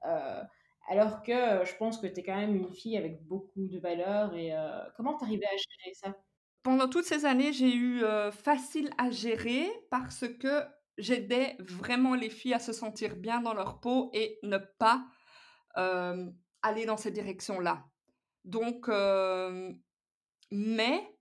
alors 0.90 1.22
que, 1.24 1.66
je 1.66 1.76
pense 1.78 1.98
que 2.00 2.08
tu 2.08 2.22
es 2.22 2.24
quand 2.24 2.36
même 2.38 2.56
une 2.56 2.74
fille 2.74 2.98
avec 2.98 3.26
beaucoup 3.28 3.68
de 3.68 3.78
valeurs 3.80 4.34
et 4.36 4.52
comment 4.96 5.18
tu 5.18 5.26
arrivais 5.26 5.46
à 5.46 5.50
gérer 5.58 5.94
ça? 5.94 6.16
Pendant 6.64 6.88
toutes 6.90 7.06
ces 7.06 7.26
années, 7.26 7.54
j'ai 7.54 7.74
eu, 7.76 8.04
facile 8.32 8.90
à 8.98 9.10
gérer 9.12 9.70
parce 9.92 10.26
que 10.40 10.64
j'aidais 10.98 11.56
vraiment 11.60 12.16
les 12.16 12.30
filles 12.30 12.54
à 12.54 12.60
se 12.60 12.74
sentir 12.74 13.16
bien 13.16 13.42
dans 13.42 13.54
leur 13.54 13.80
peau 13.80 14.10
et 14.14 14.40
ne 14.44 14.58
pas, 14.58 15.06
aller 15.76 16.86
dans 16.86 16.98
cette 16.98 17.14
direction-là. 17.14 17.86
Donc 18.46 18.90
mais 20.52 21.14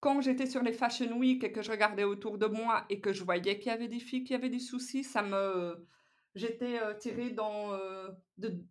quand 0.00 0.20
j'étais 0.20 0.46
sur 0.46 0.62
les 0.62 0.72
fashion 0.72 1.16
week 1.18 1.42
et 1.44 1.52
que 1.52 1.62
je 1.62 1.70
regardais 1.70 2.04
autour 2.04 2.38
de 2.38 2.46
moi 2.46 2.84
et 2.90 3.00
que 3.00 3.12
je 3.12 3.24
voyais 3.24 3.58
qu'il 3.58 3.68
y 3.68 3.74
avait 3.74 3.88
des 3.88 3.98
filles 4.00 4.24
qui 4.24 4.34
avaient 4.34 4.50
des 4.50 4.58
soucis, 4.60 5.04
ça 5.04 5.22
me 5.22 5.86
j'étais, 6.34 6.78
heu, 6.80 6.96
tirée 6.98 7.30
dans, 7.30 7.72
heu, 7.74 8.10
de 8.38 8.62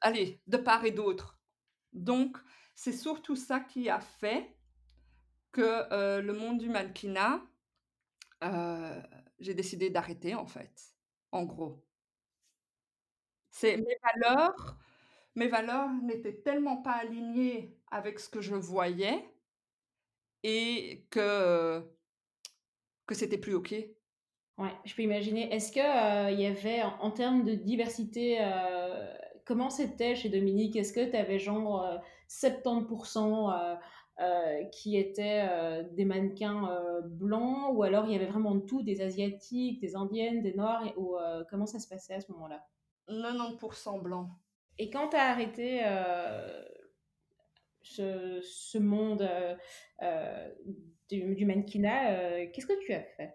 allez, 0.00 0.40
de 0.46 0.56
part 0.56 0.84
et 0.84 0.90
d'autre. 0.92 1.38
Donc 1.92 2.36
c'est 2.74 2.92
surtout 2.92 3.36
ça 3.36 3.60
qui 3.60 3.88
a 3.90 4.00
fait 4.00 4.56
que, 5.52 5.62
heu, 5.92 6.22
le 6.22 6.32
monde 6.32 6.58
du 6.58 6.68
mannequinat, 6.70 7.42
j'ai 9.38 9.54
décidé 9.54 9.90
d'arrêter, 9.90 10.34
en 10.34 10.46
fait, 10.46 10.94
en 11.32 11.44
gros. 11.44 11.84
Mes 13.62 13.96
valeurs 14.02 14.78
mes 15.36 15.48
valeurs 15.48 15.90
n'étaient 16.02 16.42
tellement 16.42 16.78
pas 16.78 16.92
alignées 16.94 17.77
avec 17.90 18.20
ce 18.20 18.28
que 18.28 18.40
je 18.40 18.54
voyais 18.54 19.24
et 20.42 21.06
que 21.10 21.84
que 23.06 23.14
c'était 23.14 23.38
plus 23.38 23.54
OK. 23.54 23.74
Ouais, 24.58 24.72
je 24.84 24.94
peux 24.94 25.02
imaginer. 25.02 25.52
Est-ce 25.54 25.70
que, 25.70 25.78
heu, 25.78 26.32
il 26.32 26.40
y 26.40 26.46
avait 26.46 26.82
en 26.82 26.98
en 27.00 27.10
termes 27.12 27.44
de 27.44 27.54
diversité, 27.54 28.40
heu, 28.40 28.44
comment 29.46 29.70
c'était 29.70 30.16
chez 30.16 30.28
Dominique? 30.28 30.74
Est-ce 30.76 30.92
que 30.92 31.08
tu 31.08 31.16
avais 31.16 31.38
genre, 31.38 31.84
heu, 31.84 31.98
70 32.26 33.16
heu 33.52 33.76
heu, 34.20 34.68
qui 34.72 34.96
étaient, 34.96 35.46
des 35.92 36.04
mannequins, 36.04 36.68
blancs 37.04 37.72
ou 37.76 37.84
alors 37.84 38.06
il 38.06 38.12
y 38.12 38.16
avait 38.16 38.26
vraiment 38.26 38.56
de 38.56 38.60
tout, 38.66 38.82
des 38.82 39.00
asiatiques, 39.00 39.80
des 39.80 39.94
indiennes, 39.94 40.42
des 40.42 40.54
noirs 40.54 40.84
et 40.86 40.92
ou 40.96 41.16
comment 41.48 41.66
ça 41.66 41.78
se 41.78 41.86
passait 41.88 42.14
à 42.14 42.20
ce 42.20 42.32
moment-là? 42.32 42.66
90 43.06 44.00
blanc. 44.02 44.30
Et 44.78 44.90
quand 44.90 45.08
tu 45.10 45.16
as 45.16 45.30
arrêté, 45.30 45.80
ce 47.92 48.78
monde, 48.78 49.22
heu 49.22 49.56
heu, 50.02 50.54
du 51.10 51.44
mannequinat, 51.46 52.42
heu, 52.44 52.50
qu'est-ce 52.52 52.66
que 52.66 52.78
tu 52.84 52.92
as 52.92 53.02
fait? 53.02 53.34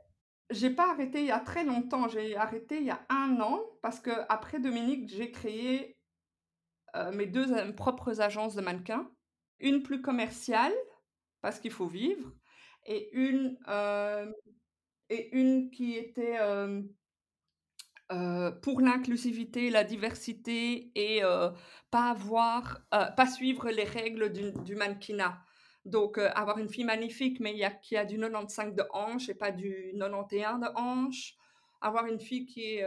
J'ai 0.52 0.70
pas 0.70 0.92
arrêté 0.92 1.20
il 1.22 1.26
y 1.28 1.32
a 1.32 1.40
très 1.40 1.64
longtemps, 1.64 2.08
j'ai 2.08 2.36
arrêté 2.36 2.78
il 2.78 2.84
y 2.86 2.92
a 2.92 3.06
1 3.10 3.40
an 3.42 3.62
parce 3.82 4.00
qu'après 4.00 4.60
Dominique, 4.60 5.10
j'ai 5.10 5.32
créé, 5.32 5.98
mes 7.14 7.28
2 7.28 7.54
a 7.54 7.72
propres 7.74 8.22
agences 8.22 8.56
de 8.56 8.62
mannequins. 8.62 9.12
Une 9.60 9.84
plus 9.84 10.02
commerciale, 10.02 10.74
parce 11.42 11.60
qu'il 11.60 11.72
faut 11.72 11.88
vivre 11.88 12.34
et 12.86 13.10
une, 13.16 13.58
et 15.10 15.38
une 15.38 15.72
qui 15.72 15.96
était, 15.98 16.38
heu, 18.12 18.52
pour 18.62 18.82
l'inclusivité, 18.82 19.70
la 19.70 19.84
diversité 19.84 20.92
et 20.96 21.24
heu, 21.24 21.52
pas 21.92 22.10
avoir 22.12 22.80
heu, 22.94 23.06
pas 23.18 23.28
suivre 23.28 23.70
les 23.70 23.84
règles 23.86 24.32
du 24.64 24.76
mannequinat. 24.76 25.40
Donc 25.86 26.18
avoir 26.18 26.58
une 26.60 26.70
fille 26.70 26.86
magnifique, 26.86 27.40
mais 27.40 27.56
qui 27.82 27.98
a 27.98 28.06
du 28.06 28.18
95 28.18 28.74
de 28.76 28.84
hanche 28.94 29.30
et 29.30 29.34
pas 29.36 29.52
du 29.52 29.94
91 29.98 30.60
de 30.62 30.68
hanche. 30.76 31.36
Avoir 31.82 32.06
une 32.08 32.20
fille 32.22 32.46
qui 32.46 32.76
est, 32.78 32.86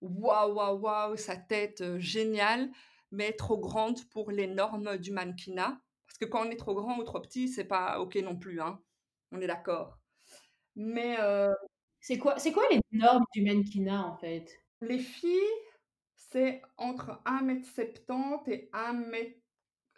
waouh, 0.00 0.54
waouh, 0.54 0.78
waouh, 0.80 1.16
sa 1.16 1.36
tête, 1.36 1.98
géniale, 1.98 2.70
mais 3.10 3.32
trop 3.32 3.58
grande 3.58 4.04
pour 4.10 4.30
les 4.30 4.46
normes 4.46 4.96
du 4.98 5.12
mannequinat. 5.12 5.80
Parce 6.06 6.18
que 6.18 6.24
quand 6.26 6.46
on 6.46 6.50
est 6.50 6.56
trop 6.56 6.74
grand 6.74 6.98
ou 6.98 7.04
trop 7.04 7.20
petit, 7.20 7.48
c'est 7.48 7.64
pas 7.66 8.00
OK 8.00 8.16
non 8.16 8.36
plus, 8.36 8.60
hein. 8.60 8.80
On 9.32 9.40
est 9.40 9.46
d'accord. 9.46 9.98
Mais 10.76 11.16
C'est 12.00 12.18
quoi 12.18 12.38
c'est 12.38 12.52
quoi 12.52 12.64
les 12.70 12.80
normes 12.92 13.24
du 13.34 13.42
mannequinat, 13.42 14.04
en 14.06 14.16
fait? 14.16 14.58
Les 14.80 14.98
filles, 14.98 15.32
c'est 16.14 16.62
entre 16.76 17.20
1 17.24 17.48
m 17.48 17.62
70 17.64 18.50
et 18.52 18.68
1 18.72 19.02
m 19.12 19.14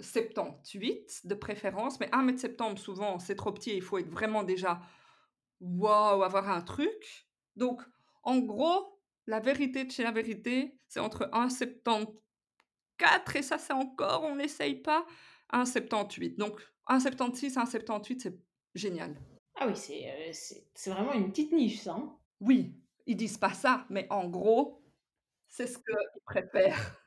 78 0.01 1.27
de 1.27 1.35
préférence, 1.35 2.01
mais 2.01 2.09
1 2.13 2.29
m 2.29 2.39
70 2.39 2.81
souvent 2.81 3.19
c'est 3.19 3.35
trop 3.35 3.53
petit, 3.53 3.75
il 3.77 3.83
faut 3.83 3.99
être 3.99 4.09
vraiment 4.11 4.43
déjà 4.45 4.81
waouh, 5.61 6.23
avoir 6.23 6.49
un 6.51 6.63
truc. 6.63 7.27
Donc 7.57 7.83
en 8.23 8.39
gros, 8.39 8.99
la 9.27 9.41
vérité 9.41 9.85
de 9.85 9.91
chez 9.93 10.03
la 10.03 10.13
vérité, 10.13 10.79
c'est 10.89 11.01
entre 11.01 11.29
1 11.33 11.45
m 11.45 11.51
74 11.51 13.37
et 13.37 13.43
ça 13.43 13.59
c'est 13.59 13.73
encore 13.73 14.25
on 14.25 14.37
n'essaye 14.37 14.77
pas, 14.77 15.07
1 15.51 15.61
m 15.61 15.67
78. 15.67 16.39
Donc 16.39 16.61
1 16.89 16.95
m 16.97 17.01
76, 17.01 17.57
1 17.59 17.61
m 17.63 17.67
78, 17.67 18.21
c'est 18.23 18.39
génial. 18.75 19.17
Ah 19.61 19.69
oui, 19.69 19.77
c'est, 19.77 20.31
heu, 20.31 20.33
c'est 20.75 20.91
vraiment 20.91 21.13
une 21.13 21.31
petite 21.31 21.53
niche 21.53 21.81
ça, 21.83 21.93
hein? 21.95 22.19
Oui, 22.41 22.83
ils 23.07 23.17
disent 23.17 23.39
pas 23.39 23.53
ça, 23.55 23.87
mais 23.91 24.07
en 24.11 24.29
gros, 24.29 24.83
c'est 25.49 25.67
ce 25.69 25.79
qu'ils 25.79 25.97
préfèrent. 26.27 27.01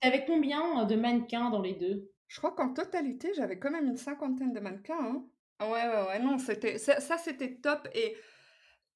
Tu 0.00 0.06
avais 0.06 0.24
combien, 0.24 0.84
heu, 0.84 0.86
de 0.86 0.94
mannequins 0.94 1.50
dans 1.50 1.60
les 1.60 1.74
2? 1.74 2.12
Je 2.28 2.38
crois 2.38 2.54
qu'en 2.54 2.72
totalité, 2.72 3.34
j'avais 3.34 3.58
quand 3.58 3.72
même 3.72 3.86
une 3.88 3.96
cinquantaine 3.96 4.52
de 4.52 4.60
mannequins, 4.60 5.00
hein. 5.00 5.28
Ouais, 5.60 5.68
ouais, 5.68 6.06
ouais, 6.08 6.18
non, 6.18 6.38
c'était 6.38 6.78
ça 6.78 7.00
ça 7.00 7.16
c'était 7.16 7.56
top 7.60 7.88
et 7.94 8.16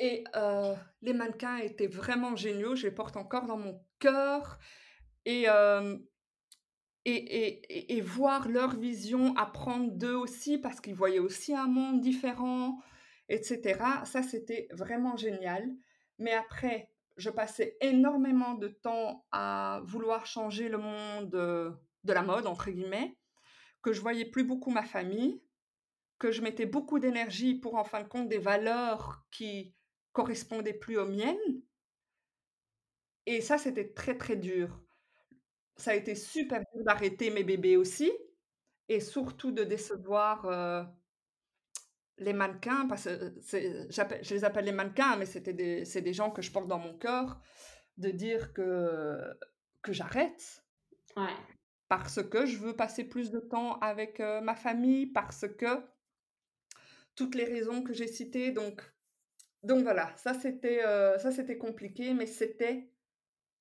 et 0.00 0.24
heu, 0.36 0.74
les 1.02 1.14
mannequins 1.14 1.58
étaient 1.58 1.86
vraiment 1.88 2.36
géniaux, 2.36 2.76
je 2.76 2.86
les 2.88 2.92
porte 2.94 3.16
encore 3.16 3.46
dans 3.46 3.58
mon 3.58 3.84
cœur 4.00 4.58
et 5.26 5.48
et 7.10 8.00
voir 8.00 8.48
leur 8.48 8.76
vision, 8.76 9.34
apprendre 9.36 9.92
d'eux 9.92 10.14
aussi 10.14 10.58
parce 10.58 10.80
qu'ils 10.80 10.94
voyaient 10.94 11.18
aussi 11.18 11.54
un 11.54 11.66
monde 11.66 12.00
différent 12.00 12.78
et 13.28 13.42
cetera. 13.42 14.04
Ça, 14.04 14.22
c'était 14.22 14.68
vraiment 14.72 15.16
génial. 15.16 15.68
Mais 16.18 16.32
après, 16.32 16.90
je 17.16 17.30
passais 17.30 17.76
énormément 17.80 18.54
de 18.54 18.68
temps 18.68 19.26
à 19.32 19.80
vouloir 19.84 20.26
changer 20.26 20.68
le 20.68 20.78
monde, 20.78 21.34
heu, 21.34 21.76
«de 22.04 22.12
la 22.12 22.22
mode» 22.22 22.46
entre 22.46 22.70
guillemets, 22.70 23.16
que 23.82 23.92
je 23.92 24.00
voyais 24.00 24.24
plus 24.24 24.44
beaucoup 24.44 24.70
ma 24.70 24.84
famille, 24.84 25.42
que 26.18 26.32
je 26.32 26.42
mettais 26.42 26.66
beaucoup 26.66 26.98
d'énergie 26.98 27.54
pour 27.54 27.76
en 27.76 27.84
fin 27.84 28.02
de 28.02 28.08
compte 28.08 28.28
des 28.28 28.38
valeurs 28.38 29.24
qui 29.30 29.74
correspondaient 30.12 30.74
plus 30.74 30.98
aux 30.98 31.06
miennes 31.06 31.62
et 33.30 33.42
ça, 33.42 33.58
c'était 33.58 33.92
très, 33.92 34.16
très 34.16 34.36
dur. 34.36 34.80
Ça 35.78 35.92
a 35.92 35.94
été 35.94 36.14
super 36.14 36.60
dur 36.74 36.84
d'arrêter 36.84 37.30
mes 37.30 37.44
bébés 37.44 37.76
aussi 37.76 38.10
et 38.88 39.00
surtout 39.00 39.52
de 39.52 39.64
décevoir, 39.64 40.88
les 42.18 42.32
mannequins 42.32 42.86
parce 42.88 43.04
que, 43.04 43.34
je 43.90 44.34
les 44.34 44.44
appelle 44.44 44.64
les 44.64 44.72
mannequins, 44.72 45.16
mais 45.16 45.26
c'était 45.26 45.52
des 45.52 45.84
c'est 45.84 46.02
des 46.02 46.12
gens 46.12 46.30
que 46.30 46.42
je 46.42 46.50
porte 46.50 46.66
dans 46.68 46.78
mon 46.78 46.98
cœur, 46.98 47.40
de 47.96 48.10
dire 48.10 48.52
que 48.52 49.18
que 49.82 49.92
j'arrête 49.92 50.64
Ouais. 51.16 51.34
parce 51.88 52.22
que 52.22 52.46
je 52.46 52.58
veux 52.58 52.76
passer 52.76 53.04
plus 53.04 53.30
de 53.30 53.40
temps 53.40 53.78
avec, 53.80 54.20
ma 54.20 54.54
famille, 54.54 55.06
parce 55.06 55.46
que 55.48 55.80
toutes 57.16 57.34
les 57.34 57.44
raisons 57.44 57.82
que 57.82 57.92
j'ai 57.92 58.06
citées 58.06 58.52
donc 58.52 58.82
donc 59.64 59.82
voilà, 59.82 60.14
ça 60.16 60.34
c'était, 60.34 60.82
ça 61.18 61.30
c'était 61.32 61.58
compliqué, 61.58 62.14
mais 62.14 62.26
c'était 62.26 62.92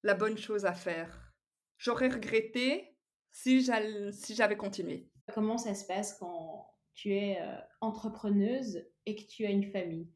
la 0.03 0.13
bonne 0.13 0.37
chose 0.37 0.65
à 0.65 0.73
faire. 0.73 1.26
J'aurais 1.77 2.09
regretté 2.09 2.95
si 3.31 3.61
j'avais 3.61 4.57
continué. 4.57 5.09
Comment 5.33 5.57
ça 5.57 5.75
se 5.75 5.85
passe 5.85 6.17
quand 6.17 6.69
tu 6.93 7.13
es 7.13 7.39
euh, 7.39 7.55
entrepreneuse 7.81 8.83
et 9.05 9.15
que 9.15 9.23
tu 9.23 9.45
as 9.45 9.51
une 9.51 9.71
famille? 9.71 10.11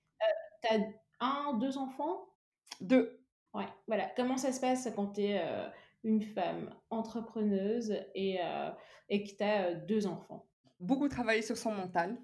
Tu 0.63 0.73
as 0.73 0.79
un, 1.19 1.53
deux 1.53 1.77
enfants? 1.77 2.33
Deux. 2.79 3.23
Ouais, 3.53 3.67
voilà. 3.87 4.11
Comment 4.15 4.37
ça 4.37 4.51
se 4.51 4.59
passe 4.59 4.89
quand 4.95 5.13
tu 5.13 5.21
es 5.21 5.39
euh, 5.39 5.69
une 6.03 6.23
femme 6.23 6.73
entrepreneuse 6.89 7.93
et, 8.15 8.39
euh, 8.41 8.71
et 9.09 9.23
que 9.23 9.35
tu 9.35 9.43
as 9.43 9.75
deux 9.75 10.07
enfants? 10.07 10.49
Beaucoup 10.79 11.09
travailler 11.09 11.43
sur 11.43 11.57
son 11.57 11.73
mental. 11.73 12.17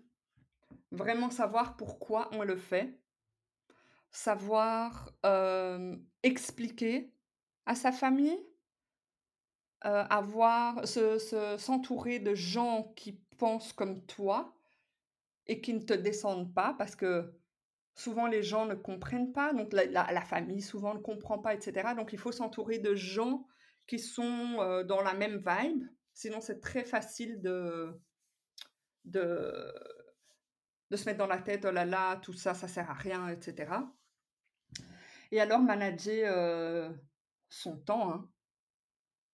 Vraiment 0.92 1.30
savoir 1.30 1.78
pourquoi 1.78 2.30
on 2.32 2.44
le 2.44 2.58
fait. 2.58 3.00
Savoir 4.10 5.12
expliquer 6.24 7.14
à 7.66 7.76
sa 7.76 7.92
famille 7.92 8.40
euh, 9.86 10.04
avoir 10.10 10.88
se 10.88 11.20
se 11.20 11.58
s'entourer 11.58 12.20
de 12.20 12.34
gens 12.36 12.94
qui 12.96 13.22
pensent 13.38 13.74
comme 13.74 14.06
toi 14.06 14.56
et 15.48 15.62
qui 15.62 15.74
ne 15.74 15.80
te 15.82 15.94
descendent 15.94 16.54
pas 16.54 16.76
parce 16.78 16.96
que 16.96 17.34
souvent 17.96 18.28
les 18.28 18.44
gens 18.44 18.66
ne 18.66 18.76
comprennent 18.76 19.32
pas, 19.34 19.54
donc 19.54 19.74
la 19.74 20.22
famille 20.22 20.62
souvent 20.62 20.94
ne 20.94 21.00
comprend 21.00 21.40
pas 21.40 21.56
et 21.56 21.62
cetera, 21.62 21.96
donc 21.96 22.14
il 22.14 22.20
faut 22.20 22.32
s'entourer 22.32 22.80
de 22.80 22.96
gens 22.96 23.48
qui 23.88 24.00
sont, 24.00 24.58
heu, 24.62 24.84
dans 24.84 25.02
la 25.02 25.14
même 25.14 25.38
vibe, 25.46 25.84
sinon 26.14 26.42
c'est 26.42 26.60
très 26.60 26.84
facile 26.84 27.42
de 27.42 28.00
de 29.06 29.74
de 30.90 30.96
se 30.98 31.06
mettre 31.06 31.20
dans 31.20 31.28
la 31.28 31.40
tête: 31.40 31.66
«Oh 31.66 31.72
là 31.72 31.86
là, 31.86 32.18
tout 32.18 32.34
ça, 32.34 32.54
ça 32.54 32.68
sert 32.68 32.90
à 32.90 32.94
rien» 32.94 33.28
et 33.30 33.42
cetera. 33.42 33.94
Et 35.32 35.40
alors 35.42 35.60
manager, 35.60 36.34
heu, 36.36 37.00
son 37.50 37.78
temps, 37.78 38.12
hein. 38.14 38.30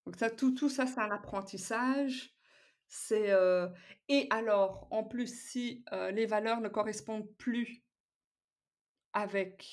Donc 0.06 0.18
ça, 0.18 0.30
tout 0.30 0.70
ça, 0.70 0.86
c'est 0.88 1.00
un 1.00 1.12
apprentissage. 1.12 2.32
C'est, 2.88 3.32
heu 3.34 3.70
et 4.10 4.28
alors, 4.30 4.88
en 4.92 5.04
plus, 5.04 5.28
si, 5.50 5.84
heu, 5.94 6.12
les 6.12 6.26
valeurs 6.26 6.62
ne 6.62 6.70
correspondent 6.70 7.30
plus 7.38 7.84
avec, 9.13 9.66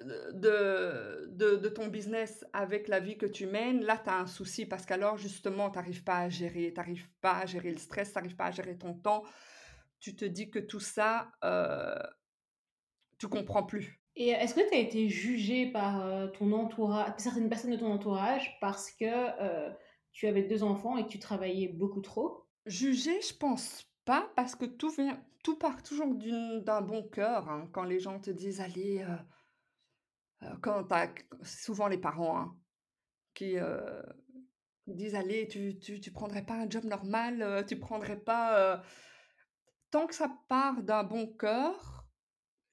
de 0.00 1.68
ton 1.68 1.88
business 1.88 2.44
avec 2.52 2.88
la 2.88 3.00
vie 3.00 3.16
que 3.16 3.26
tu 3.26 3.46
mènes, 3.46 3.84
là, 3.84 3.98
tu 4.02 4.10
as 4.10 4.18
un 4.18 4.26
souci 4.26 4.66
parce 4.66 4.86
qu'alors, 4.86 5.16
justement, 5.16 5.70
tu 5.70 5.78
arrives 5.78 6.04
pas 6.04 6.18
à 6.18 6.28
gérer 6.28 6.72
tu 6.74 7.04
pas 7.20 7.38
à 7.38 7.46
gérer 7.46 7.70
le 7.72 7.78
stress, 7.78 8.12
tu 8.12 8.18
arrives 8.18 8.36
pas 8.36 8.46
à 8.46 8.50
gérer 8.50 8.76
ton 8.76 8.94
temps. 8.94 9.24
Tu 10.00 10.14
te 10.16 10.24
dis 10.24 10.50
que 10.50 10.58
tout 10.58 10.80
ça, 10.80 11.32
heu, 11.44 11.94
tu 13.18 13.28
comprends 13.28 13.64
plus. 13.64 14.03
Et 14.16 14.28
est-ce 14.28 14.54
que 14.54 14.60
tu 14.68 14.74
as 14.74 14.78
été 14.78 15.08
jugée 15.08 15.66
par, 15.66 16.06
heu, 16.06 16.30
ton 16.32 16.52
entourage 16.52 17.12
certaines 17.18 17.48
personnes 17.48 17.72
de 17.72 17.76
ton 17.76 17.90
entourage 17.92 18.56
parce 18.60 18.90
que, 18.92 19.04
heu, 19.04 19.72
tu 20.12 20.26
avais 20.28 20.42
2 20.42 20.62
enfants 20.62 20.96
et 20.96 21.04
que 21.04 21.08
tu 21.08 21.18
travaillais 21.18 21.68
beaucoup 21.68 22.00
trop? 22.00 22.44
Juger, 22.66 23.20
je 23.20 23.34
pense 23.34 23.84
pas 24.04 24.30
parce 24.36 24.54
que 24.54 24.64
tout 24.66 24.90
vient 24.90 25.20
tout 25.42 25.58
part 25.58 25.82
toujours 25.82 26.14
d'un 26.14 26.80
bon 26.80 27.02
cœur, 27.02 27.48
hein. 27.50 27.68
Quand 27.72 27.84
les 27.84 27.98
gens 28.00 28.18
te 28.18 28.30
disent: 28.30 28.60
«Allez, 28.60 29.02
heu», 29.02 29.18
quand 30.62 30.86
souvent 31.42 31.88
les 31.88 31.98
parents, 31.98 32.38
hein, 32.38 32.56
qui, 33.34 33.56
disent: 34.86 35.14
«Allez, 35.14 35.48
tu 35.48 35.78
tu 35.78 36.00
tu 36.00 36.12
prendrais 36.12 36.44
pas 36.46 36.54
un 36.54 36.70
job 36.70 36.84
normal, 36.84 37.64
tu 37.66 37.78
prendrais 37.78 38.20
pas, 38.20 38.76
heu» 38.76 38.80
tant 39.92 40.06
que 40.06 40.14
ça 40.14 40.28
part 40.48 40.82
d'un 40.82 41.04
bon 41.04 41.26
cœur, 41.26 42.03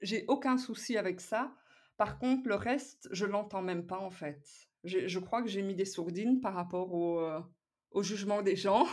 j'ai 0.02 0.26
aucun 0.28 0.58
souci 0.58 0.98
avec 0.98 1.22
ça. 1.22 1.54
Par 1.98 2.18
contre, 2.18 2.48
le 2.48 2.56
reste, 2.56 3.08
je 3.12 3.26
l'entends 3.26 3.62
même 3.62 3.86
pas, 3.86 4.00
en 4.00 4.12
fait. 4.12 4.44
Je 4.84 5.20
crois 5.20 5.44
que 5.44 5.48
j'ai 5.48 5.62
mis 5.62 5.76
des 5.76 5.86
sourdines 5.86 6.42
par 6.42 6.56
rapport 6.56 6.94
au, 6.94 7.22
au 7.92 8.04
jugement 8.04 8.42
des 8.42 8.56
gens. 8.56 8.88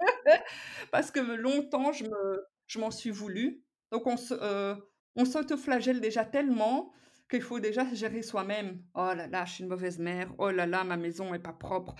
Parce 0.90 1.10
que 1.10 1.20
longtemps, 1.20 1.92
je 1.92 2.04
me 2.04 2.44
je 2.66 2.78
m'en 2.78 2.90
suis 2.90 3.10
voulu. 3.10 3.64
Donc 3.90 4.06
on 4.06 4.16
se 4.16 4.34
s'autoflagelle 5.24 6.00
déjà 6.00 6.24
tellement 6.24 6.92
qu'il 7.28 7.42
faut 7.42 7.60
déjà 7.60 7.84
gérer 7.94 8.22
soi-même. 8.22 8.82
«Oh 8.94 9.12
là 9.14 9.26
là, 9.26 9.44
je 9.44 9.54
suis 9.54 9.64
une 9.64 9.70
mauvaise 9.70 9.98
mère. 9.98 10.32
Oh 10.38 10.50
là 10.50 10.66
là, 10.66 10.84
ma 10.84 10.96
maison 10.96 11.32
est 11.34 11.38
pas 11.38 11.52
propre. 11.52 11.94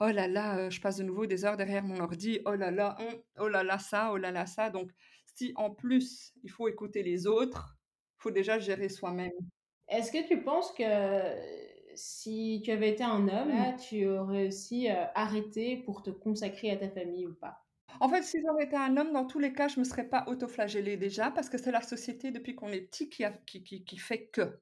Oh 0.00 0.08
là 0.08 0.26
là, 0.26 0.58
heu, 0.66 0.70
je 0.70 0.80
passe 0.80 0.96
de 0.96 1.04
nouveau 1.04 1.26
des 1.26 1.44
heures 1.44 1.56
derrière 1.56 1.84
mon 1.84 2.00
ordi. 2.00 2.40
Oh 2.46 2.54
là 2.54 2.70
là, 2.70 2.96
mmh, 2.98 3.42
oh 3.42 3.48
là 3.48 3.62
là 3.62 3.78
ça, 3.78 4.10
oh 4.12 4.16
là 4.16 4.32
là 4.32 4.46
ça». 4.46 4.70
Donc 4.70 4.90
si 5.36 5.52
en 5.56 5.70
plus, 5.70 6.32
il 6.42 6.50
faut 6.50 6.68
écouter 6.68 7.02
les 7.02 7.26
autres, 7.26 7.76
faut 8.22 8.30
déjà 8.30 8.58
gérer 8.58 8.88
soi-même. 8.88 9.32
Est-ce 9.88 10.10
que 10.10 10.26
tu 10.26 10.42
penses 10.42 10.72
que 10.72 10.84
si 11.94 12.62
tu 12.64 12.70
avais 12.70 12.90
été 12.90 13.04
un 13.04 13.28
homme, 13.28 13.48
là, 13.50 13.74
tu 13.74 14.06
aurais 14.08 14.46
aussi, 14.48 14.88
arrêté 14.88 15.76
pour 15.76 16.02
te 16.02 16.10
consacrer 16.10 16.70
à 16.70 16.76
ta 16.76 16.88
famille 16.90 17.26
ou 17.26 17.34
pas? 17.34 17.58
En 18.00 18.08
fait, 18.08 18.22
si 18.22 18.38
j'aurais 18.44 18.64
été 18.64 18.76
un 18.76 18.96
homme, 18.96 19.12
dans 19.12 19.26
tous 19.26 19.38
les 19.38 19.52
cas, 19.52 19.68
je 19.68 19.78
me 19.78 19.84
serais 19.84 20.08
pas 20.08 20.24
autoflagellée 20.26 20.96
déjà, 20.96 21.30
parce 21.30 21.48
que 21.48 21.58
c'est 21.58 21.70
la 21.72 21.82
société 21.82 22.30
depuis 22.30 22.54
qu'on 22.54 22.68
est 22.68 22.80
petit 22.82 23.08
qui 23.08 23.24
a 23.24 23.32
qui 23.32 23.62
qui 23.62 23.84
qui 23.84 23.98
fait 23.98 24.26
que. 24.28 24.60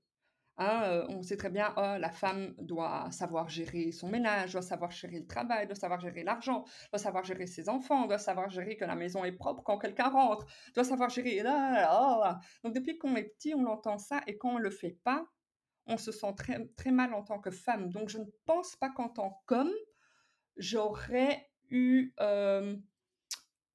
Hein, 0.62 0.82
heu, 0.92 1.06
on 1.08 1.22
sait 1.22 1.38
très 1.38 1.48
bien, 1.48 1.72
oh, 1.78 1.96
la 1.98 2.10
femme 2.10 2.54
doit 2.58 3.10
savoir 3.12 3.48
gérer 3.48 3.92
son 3.92 4.08
ménage, 4.10 4.52
doit 4.52 4.60
savoir 4.60 4.90
gérer 4.90 5.18
le 5.20 5.26
travail, 5.26 5.66
doit 5.66 5.74
savoir 5.74 5.98
gérer 6.00 6.22
l'argent, 6.22 6.64
doit 6.92 6.98
savoir 6.98 7.24
gérer 7.24 7.46
ses 7.46 7.70
enfants, 7.70 8.06
doit 8.06 8.18
savoir 8.18 8.50
gérer 8.50 8.76
que 8.76 8.84
la 8.84 8.94
maison 8.94 9.24
est 9.24 9.32
propre 9.32 9.62
quand 9.62 9.78
quelqu'un 9.78 10.10
rentre, 10.10 10.44
doit 10.74 10.84
savoir 10.84 11.08
gérer. 11.08 11.40
Donc 12.62 12.74
depuis 12.74 12.98
qu'on 12.98 13.16
est 13.16 13.24
petit, 13.24 13.54
on 13.54 13.64
entend 13.64 13.96
ça 13.96 14.20
et 14.26 14.36
quand 14.36 14.50
on 14.56 14.58
le 14.58 14.70
fait 14.70 14.98
pas, 15.02 15.24
on 15.86 15.96
se 15.96 16.12
sent 16.12 16.34
très 16.36 16.68
très 16.76 16.90
mal 16.90 17.14
en 17.14 17.22
tant 17.22 17.40
que 17.40 17.50
femme. 17.50 17.88
Donc 17.88 18.10
je 18.10 18.18
ne 18.18 18.26
pense 18.44 18.76
pas 18.76 18.90
qu'en 18.90 19.08
tant 19.08 19.42
qu'homme, 19.46 19.72
j'aurais 20.56 21.48
eu, 21.70 22.12
hem 22.18 22.82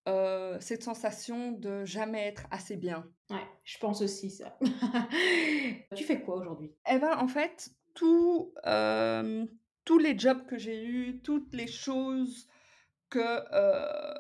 Heu, 0.08 0.58
cette 0.62 0.84
sensation 0.84 1.52
de 1.52 1.84
jamais 1.86 2.28
être 2.28 2.46
assez 2.52 2.78
bien. 2.78 3.06
Ouais, 3.30 3.48
je 3.64 3.78
pense 3.80 4.02
aussi 4.02 4.30
ça. 4.30 4.58
Tu 5.96 6.04
fais 6.04 6.22
quoi 6.22 6.36
aujourd'hui? 6.36 6.76
Et 6.90 7.00
ben, 7.00 7.18
en 7.18 7.28
fait, 7.28 7.70
tout, 7.94 8.54
hem, 8.64 9.48
tous 9.86 9.98
les 9.98 10.18
jobs 10.18 10.46
que 10.46 10.58
j'ai 10.58 10.84
eus, 10.86 11.22
toutes 11.24 11.54
les 11.54 11.68
choses 11.68 12.48
que, 13.10 13.20
heu, 13.20 14.16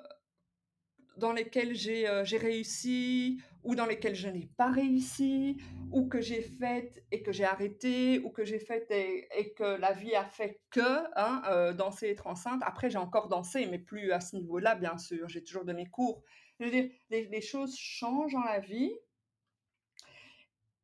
dans 1.17 1.31
lesquelles 1.33 1.75
j'ai, 1.75 2.07
heu, 2.07 2.23
j'ai 2.25 2.37
réussi 2.37 3.41
ou 3.63 3.75
dans 3.75 3.85
lesquelles 3.85 4.15
je 4.15 4.27
n'ai 4.27 4.47
pas 4.57 4.69
réussi 4.69 5.57
ou 5.91 6.07
que 6.07 6.21
j'ai 6.21 6.41
faites 6.41 7.03
et 7.11 7.23
que 7.23 7.31
j'ai 7.31 7.45
arrêté 7.45 8.19
ou 8.19 8.29
que 8.31 8.43
j'ai 8.45 8.59
faites 8.59 8.91
et 8.91 9.53
que 9.53 9.63
la 9.79 9.93
vie 9.93 10.15
a 10.15 10.25
fait 10.25 10.61
que, 10.69 10.81
hein, 11.15 11.41
heu, 11.49 11.73
danser, 11.73 12.09
être 12.09 12.27
enceinte. 12.27 12.61
Après, 12.65 12.89
j'ai 12.89 12.97
encore 12.97 13.27
dansé, 13.29 13.65
mais 13.67 13.79
plus 13.79 14.11
à 14.11 14.19
ce 14.19 14.35
niveau-là, 14.35 14.75
bien 14.75 14.97
sûr. 14.97 15.29
J'ai 15.29 15.43
toujours 15.43 15.65
donné 15.65 15.85
cours. 15.87 16.23
Je 16.59 16.65
veux 16.65 16.71
dire, 16.71 16.89
les 17.09 17.25
les 17.27 17.41
choses 17.41 17.75
changent 17.77 18.33
dans 18.33 18.43
la 18.43 18.59
vie 18.59 18.91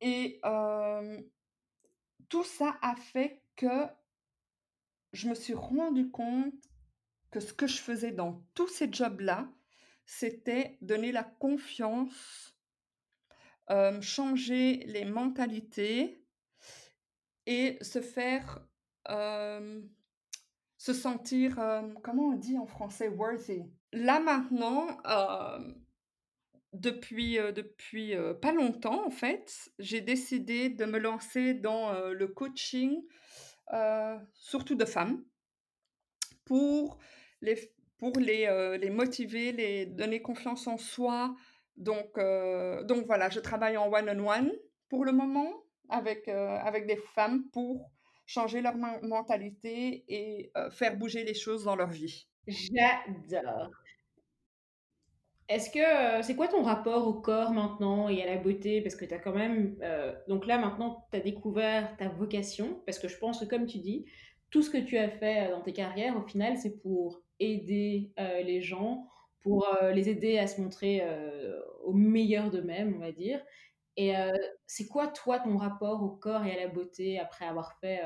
et 0.00 0.40
hem, 0.44 1.24
tout 2.28 2.44
ça 2.44 2.76
a 2.82 2.96
fait 2.96 3.42
que 3.56 3.86
je 5.12 5.28
me 5.28 5.34
suis 5.34 5.54
rendu 5.54 6.10
compte 6.10 6.52
que 7.30 7.40
ce 7.40 7.52
que 7.52 7.66
je 7.66 7.78
faisais 7.78 8.12
dans 8.12 8.44
tous 8.54 8.68
ces 8.68 8.92
jobs-là, 8.92 9.48
c'était 10.18 10.76
donner 10.82 11.10
la 11.10 11.24
confiance, 11.24 12.54
changer 14.02 14.84
les 14.86 15.06
mentalités 15.06 16.22
et 17.46 17.78
se 17.80 18.02
faire, 18.02 18.66
se 19.08 20.92
sentir, 20.92 21.56
comment 22.02 22.28
on 22.28 22.36
dit 22.36 22.58
en 22.58 22.66
français? 22.66 23.08
Worthy. 23.08 23.62
Là 23.92 24.20
maintenant, 24.20 24.86
depuis, 26.74 27.36
depuis, 27.36 28.14
pas 28.42 28.52
longtemps 28.52 29.06
en 29.06 29.10
fait, 29.10 29.72
j'ai 29.78 30.02
décidé 30.02 30.68
de 30.68 30.84
me 30.84 30.98
lancer 30.98 31.54
dans, 31.54 32.10
le 32.10 32.28
coaching, 32.28 33.02
surtout 34.34 34.74
de 34.74 34.84
femmes. 34.84 35.24
Pour 36.44 36.98
les 37.40 37.56
pour 38.02 38.18
les, 38.18 38.48
heu, 38.48 38.74
les 38.78 38.90
motiver, 38.90 39.52
les 39.52 39.86
donner 39.86 40.20
confiance 40.20 40.66
en 40.66 40.76
soi. 40.76 41.36
Donc 41.76 42.18
heu, 42.18 42.82
donc 42.84 43.06
voilà, 43.06 43.30
je 43.30 43.38
travaille 43.38 43.76
en 43.76 43.88
one 43.92 44.10
on 44.10 44.26
one 44.28 44.52
pour 44.88 45.04
le 45.04 45.12
moment 45.12 45.52
avec, 45.88 46.26
heu, 46.26 46.32
avec 46.70 46.88
des 46.88 46.96
femmes 47.14 47.44
pour 47.52 47.92
changer 48.26 48.60
leur 48.60 48.74
men 48.76 48.98
mentalité 49.06 50.04
et 50.08 50.50
faire 50.72 50.96
bouger 50.96 51.22
les 51.22 51.34
choses 51.34 51.62
dans 51.62 51.76
leur 51.76 51.90
vie. 51.90 52.26
J'adore. 52.48 53.70
Est-ce 55.48 55.70
que, 55.70 56.22
c'est 56.24 56.34
quoi 56.34 56.48
ton 56.48 56.62
rapport 56.62 57.06
au 57.06 57.14
corps 57.14 57.52
maintenant 57.52 58.08
et 58.08 58.20
à 58.22 58.26
la 58.26 58.36
beauté? 58.36 58.80
Parce 58.80 58.96
que 58.96 59.04
tu 59.04 59.14
as 59.14 59.18
quand 59.20 59.34
même, 59.34 59.76
donc 60.28 60.46
là 60.46 60.58
maintenant 60.58 61.06
tu 61.12 61.18
as 61.18 61.20
découvert 61.20 61.96
ta 61.98 62.08
vocation, 62.08 62.82
parce 62.86 62.98
que 62.98 63.06
je 63.08 63.16
pense 63.18 63.38
que 63.40 63.44
comme 63.44 63.66
tu 63.66 63.78
dis, 63.78 64.06
tout 64.50 64.62
ce 64.62 64.70
que 64.70 64.78
tu 64.78 64.98
as 64.98 65.08
fait, 65.08 65.50
dans 65.50 65.60
tes 65.60 65.72
carrières 65.72 66.16
au 66.16 66.26
final 66.26 66.56
c'est 66.58 66.80
pour 66.80 67.22
aider, 67.42 68.12
heu, 68.20 68.42
les 68.44 68.60
gens, 68.62 69.08
pour, 69.40 69.66
heu, 69.82 69.90
les 69.92 70.08
aider 70.10 70.38
à 70.38 70.46
se 70.46 70.60
montrer, 70.60 71.02
heu, 71.04 71.64
au 71.84 71.92
meilleur 71.94 72.50
d'eux-mêmes, 72.50 72.94
on 72.96 73.00
va 73.00 73.12
dire 73.12 73.44
et 73.96 74.14
c'est 74.66 74.88
quoi 74.88 75.08
toi 75.08 75.38
ton 75.40 75.56
rapport 75.58 76.02
au 76.02 76.10
corps 76.10 76.44
et 76.46 76.52
à 76.52 76.56
la 76.64 76.68
beauté 76.68 77.18
après 77.18 77.44
avoir 77.46 77.78
fait, 77.78 78.00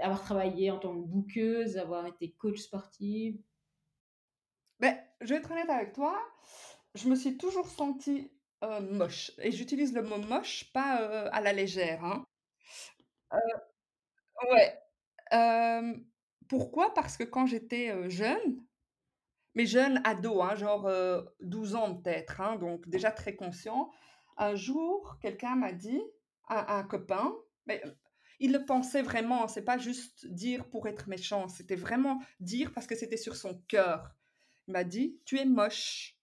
avoir 0.00 0.22
travaillé 0.22 0.70
en 0.70 0.78
tant 0.78 0.94
que 0.94 1.06
bookeuse, 1.06 1.76
avoir 1.76 2.06
été 2.06 2.32
coach 2.32 2.58
sportive? 2.58 3.42
Beh, 4.80 4.96
je 5.20 5.28
vais 5.28 5.36
être 5.40 5.50
honnête 5.50 5.68
avec 5.70 5.92
toi, 5.92 6.18
je 6.94 7.08
me 7.08 7.14
suis 7.16 7.36
toujours 7.38 7.68
sentie, 7.68 8.30
moche 8.82 9.30
et 9.38 9.52
j'utilise 9.52 9.94
le 9.94 10.02
mot 10.02 10.18
moche 10.18 10.72
pas, 10.72 11.28
à 11.30 11.40
la 11.40 11.52
légère, 11.52 12.04
hein. 12.04 12.24
Ouais, 14.50 14.78
pourquoi? 16.48 16.94
Parce 16.94 17.16
que 17.16 17.24
quand 17.24 17.46
j'étais, 17.46 18.10
jeune, 18.10 18.64
mais 19.54 19.66
jeune 19.66 20.00
ado, 20.04 20.42
hein, 20.42 20.54
genre, 20.56 20.88
heu, 20.88 21.28
12 21.40 21.74
ans 21.76 21.94
peut-être, 21.96 22.40
hein, 22.40 22.56
donc 22.56 22.88
déjà 22.88 23.10
très 23.10 23.36
conscient. 23.36 23.90
Un 24.38 24.54
jour, 24.54 25.18
quelqu'un 25.22 25.56
m'a 25.56 25.72
dit, 25.72 26.02
un 26.48 26.64
un 26.68 26.84
copain, 26.84 27.34
mais, 27.66 27.82
il 28.40 28.52
le 28.52 28.66
pensait 28.66 29.02
vraiment, 29.02 29.48
c'est 29.48 29.64
pas 29.64 29.78
juste 29.78 30.26
dire 30.26 30.68
pour 30.68 30.88
être 30.88 31.08
méchant, 31.08 31.48
c'était 31.48 31.76
vraiment 31.76 32.20
dire 32.40 32.72
parce 32.74 32.86
que 32.86 32.94
c'était 32.94 33.16
sur 33.16 33.36
son 33.36 33.62
cœur. 33.68 34.14
Il 34.68 34.72
m'a 34.72 34.84
dit: 34.84 35.20
«Tu 35.24 35.38
es 35.38 35.46
moche» 35.46 36.18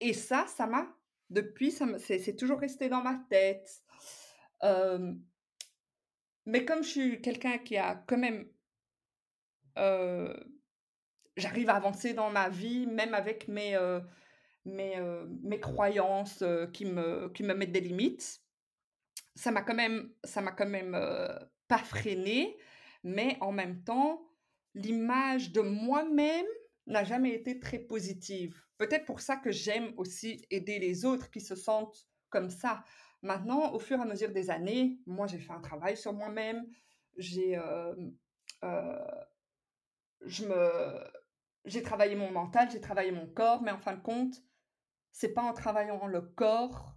et 0.00 0.14
ça, 0.14 0.46
ça 0.46 0.66
m'a 0.66 0.88
depuis 1.30 1.70
c'est 1.72 2.36
toujours 2.36 2.60
resté 2.60 2.88
dans 2.88 3.02
ma 3.02 3.16
tête. 3.30 3.68
Mais 6.46 6.64
comme 6.64 6.82
je 6.82 6.88
suis 6.88 7.22
quelqu'un 7.22 7.58
qui 7.58 7.76
a 7.76 7.94
quand 8.06 8.18
même, 8.18 8.48
heu 9.78 10.34
J'arrive 11.36 11.70
à 11.70 11.76
avancer 11.76 12.12
dans 12.14 12.30
ma 12.30 12.48
vie, 12.48 12.86
même 12.86 13.14
avec 13.14 13.48
mes, 13.48 13.76
heu, 13.76 14.02
mes, 14.64 14.98
heu, 14.98 15.28
mes 15.42 15.60
croyances, 15.60 16.44
qui 16.72 16.84
me 16.84 17.28
qui 17.30 17.42
me 17.42 17.54
mettent 17.54 17.72
des 17.72 17.80
limites. 17.80 18.42
Ça 19.34 19.50
m'a 19.50 19.62
quand 19.62 19.74
même 19.74 20.12
ça 20.24 20.40
m'a 20.40 20.52
quand 20.52 20.66
même, 20.68 20.94
pas 21.68 21.78
freinée, 21.78 22.56
mais 23.04 23.36
en 23.40 23.52
même 23.52 23.82
temps, 23.84 24.22
l'image 24.74 25.52
de 25.52 25.60
moi-même 25.60 26.46
n'a 26.86 27.04
jamais 27.04 27.32
été 27.34 27.60
très 27.60 27.78
positive. 27.78 28.60
Peut-être 28.78 29.04
pour 29.04 29.20
ça 29.20 29.36
que 29.36 29.52
j'aime 29.52 29.92
aussi 29.96 30.44
aider 30.50 30.78
les 30.78 31.04
autres 31.04 31.30
qui 31.30 31.40
se 31.40 31.54
sentent 31.54 32.08
comme 32.30 32.50
ça. 32.50 32.82
Maintenant, 33.22 33.72
au 33.72 33.78
fur 33.78 33.98
et 33.98 34.02
à 34.02 34.04
mesure 34.04 34.30
des 34.32 34.50
années, 34.50 34.98
moi, 35.06 35.26
j'ai 35.26 35.38
fait 35.38 35.52
un 35.52 35.60
travail 35.60 35.96
sur 35.96 36.12
moi-même. 36.12 36.66
J'ai, 37.16 37.56
je 40.26 40.44
me 40.46 41.04
j'ai 41.66 41.82
travaillé 41.82 42.16
mon 42.16 42.30
mental, 42.30 42.70
j'ai 42.70 42.80
travaillé 42.80 43.12
mon 43.12 43.26
corps, 43.26 43.62
mais 43.62 43.70
en 43.70 43.78
fin 43.78 43.94
de 43.94 44.00
compte, 44.00 44.36
c'est 45.12 45.34
pas 45.34 45.42
en 45.42 45.52
travaillant 45.52 46.06
le 46.06 46.22
corps 46.22 46.96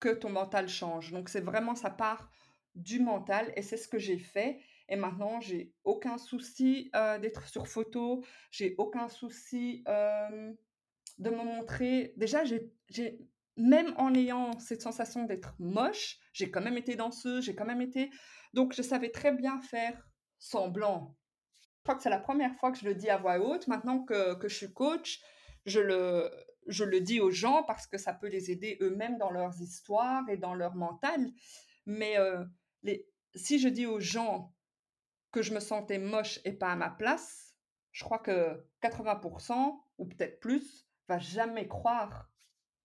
que 0.00 0.10
ton 0.10 0.30
mental 0.30 0.68
change. 0.68 1.12
Donc 1.12 1.28
c'est 1.28 1.40
vraiment 1.40 1.74
ça 1.74 1.90
part 1.90 2.30
du 2.74 3.00
mental 3.00 3.52
et 3.56 3.62
c'est 3.62 3.76
ce 3.76 3.88
que 3.88 3.98
j'ai 3.98 4.18
fait 4.18 4.60
et 4.88 4.96
maintenant 4.96 5.40
j'ai 5.40 5.74
aucun 5.84 6.18
souci, 6.18 6.90
heu, 6.94 7.18
d'être 7.20 7.48
sur 7.48 7.68
photo, 7.68 8.24
j'ai 8.50 8.74
aucun 8.78 9.08
souci, 9.08 9.82
hem, 9.86 10.56
de 11.18 11.30
me 11.30 11.44
montrer 11.44 12.14
déjà 12.16 12.44
j'ai 12.44 12.72
même 13.56 13.94
en 13.98 14.14
ayant 14.14 14.58
cette 14.58 14.82
sensation 14.82 15.24
d'être 15.24 15.54
moche, 15.60 16.18
j'ai 16.32 16.50
quand 16.50 16.60
même 16.62 16.76
été 16.78 16.96
danseuse, 16.96 17.44
j'ai 17.44 17.54
quand 17.54 17.64
même 17.66 17.82
été 17.82 18.10
donc 18.52 18.74
je 18.74 18.82
savais 18.82 19.10
très 19.10 19.32
bien 19.32 19.60
faire 19.60 20.08
semblant. 20.38 21.16
Je 21.84 21.90
crois 21.90 21.96
que 21.96 22.02
c'est 22.02 22.10
la 22.10 22.18
première 22.18 22.54
fois 22.56 22.72
que 22.72 22.78
je 22.78 22.86
le 22.86 22.94
dis 22.94 23.10
à 23.10 23.18
voix 23.18 23.38
haute. 23.38 23.68
Maintenant 23.68 24.04
que 24.04 24.34
que 24.34 24.48
je 24.48 24.56
suis 24.56 24.72
coach, 24.72 25.20
je 25.66 25.80
le 25.80 26.30
je 26.66 26.82
le 26.82 27.00
dis 27.00 27.20
aux 27.20 27.30
gens 27.30 27.62
parce 27.62 27.86
que 27.86 27.98
ça 27.98 28.14
peut 28.14 28.28
les 28.28 28.50
aider 28.50 28.78
eux-mêmes 28.80 29.18
dans 29.18 29.30
leurs 29.30 29.60
histoires 29.60 30.26
et 30.30 30.38
dans 30.38 30.54
leur 30.54 30.74
mental. 30.74 31.30
Mais, 31.84 32.16
les 32.82 33.06
si 33.34 33.58
je 33.58 33.68
dis 33.68 33.86
aux 33.86 34.00
gens 34.00 34.54
que 35.32 35.42
je 35.42 35.52
me 35.52 35.60
sentais 35.60 35.98
moche 35.98 36.40
et 36.44 36.52
pas 36.52 36.72
à 36.72 36.76
ma 36.76 36.90
place, 36.90 37.54
je 37.92 38.04
crois 38.04 38.18
que 38.18 38.64
80% 38.82 39.78
ou 39.98 40.06
peut-être 40.06 40.40
plus, 40.40 40.86
va 41.08 41.18
jamais 41.18 41.68
croire 41.68 42.30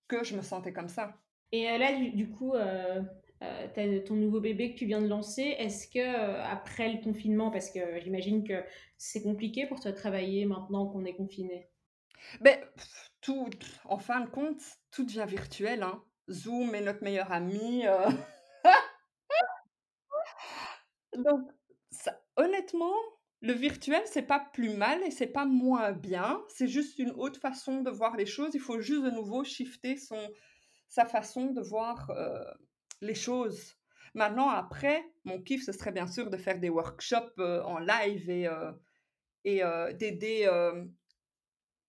que 0.07 0.23
je 0.23 0.35
me 0.35 0.41
sentais 0.41 0.73
comme 0.73 0.89
ça. 0.89 1.15
Et 1.51 1.69
euh, 1.69 1.77
là, 1.77 1.93
du, 1.93 2.11
du 2.11 2.29
coup, 2.29 2.53
euh, 2.53 3.01
euh, 3.41 4.01
ton 4.05 4.15
nouveau 4.15 4.41
bébé 4.41 4.73
que 4.73 4.79
tu 4.79 4.85
viens 4.85 5.01
de 5.01 5.07
lancer. 5.07 5.55
Est-ce 5.57 5.87
que 5.87 5.99
euh, 5.99 6.43
après 6.43 6.91
le 6.91 7.01
confinement, 7.01 7.51
parce 7.51 7.69
que 7.69 7.99
j'imagine 8.01 8.47
que 8.47 8.63
c'est 8.97 9.21
compliqué 9.21 9.65
pour 9.65 9.79
toi 9.79 9.91
de 9.91 9.95
travailler 9.95 10.45
maintenant 10.45 10.87
qu'on 10.87 11.05
est 11.05 11.15
confiné? 11.15 11.69
Beh, 12.41 12.59
tout 13.21 13.49
en 13.85 13.97
fin 13.97 14.21
de 14.21 14.29
compte, 14.29 14.61
tout 14.91 15.05
devient 15.05 15.25
virtuel, 15.27 15.83
hein. 15.83 16.03
Zoom 16.29 16.75
est 16.75 16.81
notre 16.81 17.03
meilleur 17.03 17.31
ami, 17.31 17.85
heu 17.85 18.13
Donc, 21.17 21.49
honnêtement, 22.35 22.93
le 23.41 23.53
virtuel, 23.53 24.01
c'est 24.05 24.21
pas 24.21 24.39
plus 24.39 24.69
mal 24.69 25.01
et 25.03 25.11
c'est 25.11 25.27
pas 25.27 25.45
moins 25.45 25.91
bien. 25.91 26.41
C'est 26.49 26.67
juste 26.67 26.99
une 26.99 27.11
autre 27.11 27.39
façon 27.39 27.81
de 27.81 27.89
voir 27.89 28.15
les 28.15 28.25
choses. 28.25 28.51
Il 28.53 28.59
faut 28.59 28.79
juste 28.79 29.03
de 29.03 29.11
nouveau 29.11 29.43
shifter 29.43 29.97
son 29.97 30.19
sa 30.89 31.05
façon 31.05 31.51
de 31.51 31.61
voir, 31.61 32.09
les 33.01 33.15
choses. 33.15 33.75
Maintenant 34.13 34.49
après, 34.49 35.03
mon 35.23 35.41
kiff, 35.41 35.63
ce 35.65 35.71
serait 35.71 35.91
bien 35.91 36.07
sûr 36.07 36.29
de 36.29 36.37
faire 36.37 36.59
des 36.59 36.69
workshops, 36.69 37.33
heu, 37.39 37.61
en 37.63 37.79
live 37.79 38.29
et 38.29 38.47
heu 38.47 38.73
et 39.45 39.63
heu, 39.63 39.93
d'aider, 39.93 40.47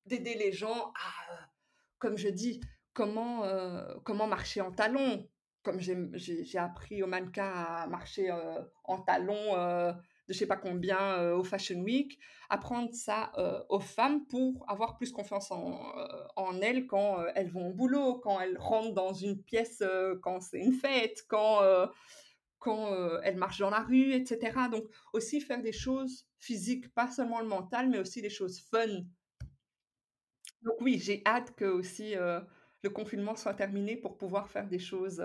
d'aider 0.06 0.34
les 0.34 0.52
gens 0.52 0.92
à, 0.96 1.48
comme 1.98 2.16
je 2.16 2.28
dis, 2.28 2.60
comment, 2.92 3.42
comment 4.04 4.26
marcher 4.26 4.60
en 4.60 4.72
talons. 4.72 5.28
Comme 5.62 5.78
j'ai 5.78 5.96
j'ai 6.14 6.44
j'ai 6.44 6.58
appris 6.58 7.02
aux 7.02 7.06
mannequins 7.06 7.52
à 7.52 7.86
marcher, 7.86 8.30
en 8.84 9.00
talons, 9.02 9.54
de 10.30 10.34
je 10.34 10.38
sais 10.38 10.46
pas 10.46 10.56
combien, 10.56 11.20
heu, 11.20 11.34
au 11.34 11.44
Fashion 11.44 11.80
Week, 11.80 12.18
apprendre 12.48 12.94
ça, 12.94 13.32
heu, 13.36 13.64
aux 13.68 13.80
femmes 13.80 14.24
pour 14.26 14.64
avoir 14.68 14.96
plus 14.96 15.10
confiance 15.12 15.50
en, 15.50 15.72
heu, 15.98 16.08
en 16.36 16.60
elles 16.60 16.86
quand, 16.86 17.24
elles 17.34 17.50
vont 17.50 17.68
au 17.68 17.72
boulot, 17.74 18.14
quand 18.20 18.40
elles 18.40 18.56
rentrent 18.58 18.94
dans 18.94 19.12
une 19.12 19.42
pièce, 19.42 19.82
quand 20.22 20.40
c'est 20.40 20.60
une 20.60 20.72
fête, 20.72 21.24
quand, 21.28 21.60
quand, 22.58 23.20
elles 23.22 23.36
marchent 23.36 23.58
dans 23.58 23.70
la 23.70 23.80
rue 23.80 24.12
et 24.14 24.24
cetera. 24.24 24.68
Donc 24.68 24.84
aussi 25.12 25.40
faire 25.40 25.62
des 25.62 25.72
choses 25.72 26.26
physiques, 26.38 26.92
pas 26.94 27.08
seulement 27.08 27.40
le 27.40 27.46
mental, 27.46 27.88
mais 27.88 27.98
aussi 27.98 28.22
des 28.22 28.30
choses 28.30 28.60
fun. 28.60 29.02
Donc 30.62 30.74
oui, 30.80 30.98
j'ai 30.98 31.22
hâte 31.26 31.54
que 31.56 31.64
aussi, 31.64 32.14
le 32.14 32.90
confinement 32.90 33.34
soit 33.34 33.54
terminé 33.54 33.96
pour 33.96 34.16
pouvoir 34.16 34.48
faire 34.48 34.68
des 34.68 34.78
choses, 34.78 35.22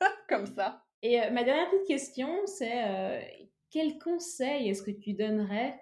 comme 0.28 0.46
ça. 0.46 0.84
Et 1.02 1.20
euh, 1.20 1.30
ma 1.30 1.44
dernière 1.44 1.70
petite 1.70 1.86
question, 1.86 2.46
c'est 2.46 2.84
euh, 2.84 3.20
quel 3.70 3.98
conseil 3.98 4.68
est-ce 4.68 4.82
que 4.82 4.90
tu 4.90 5.14
donnerais 5.14 5.80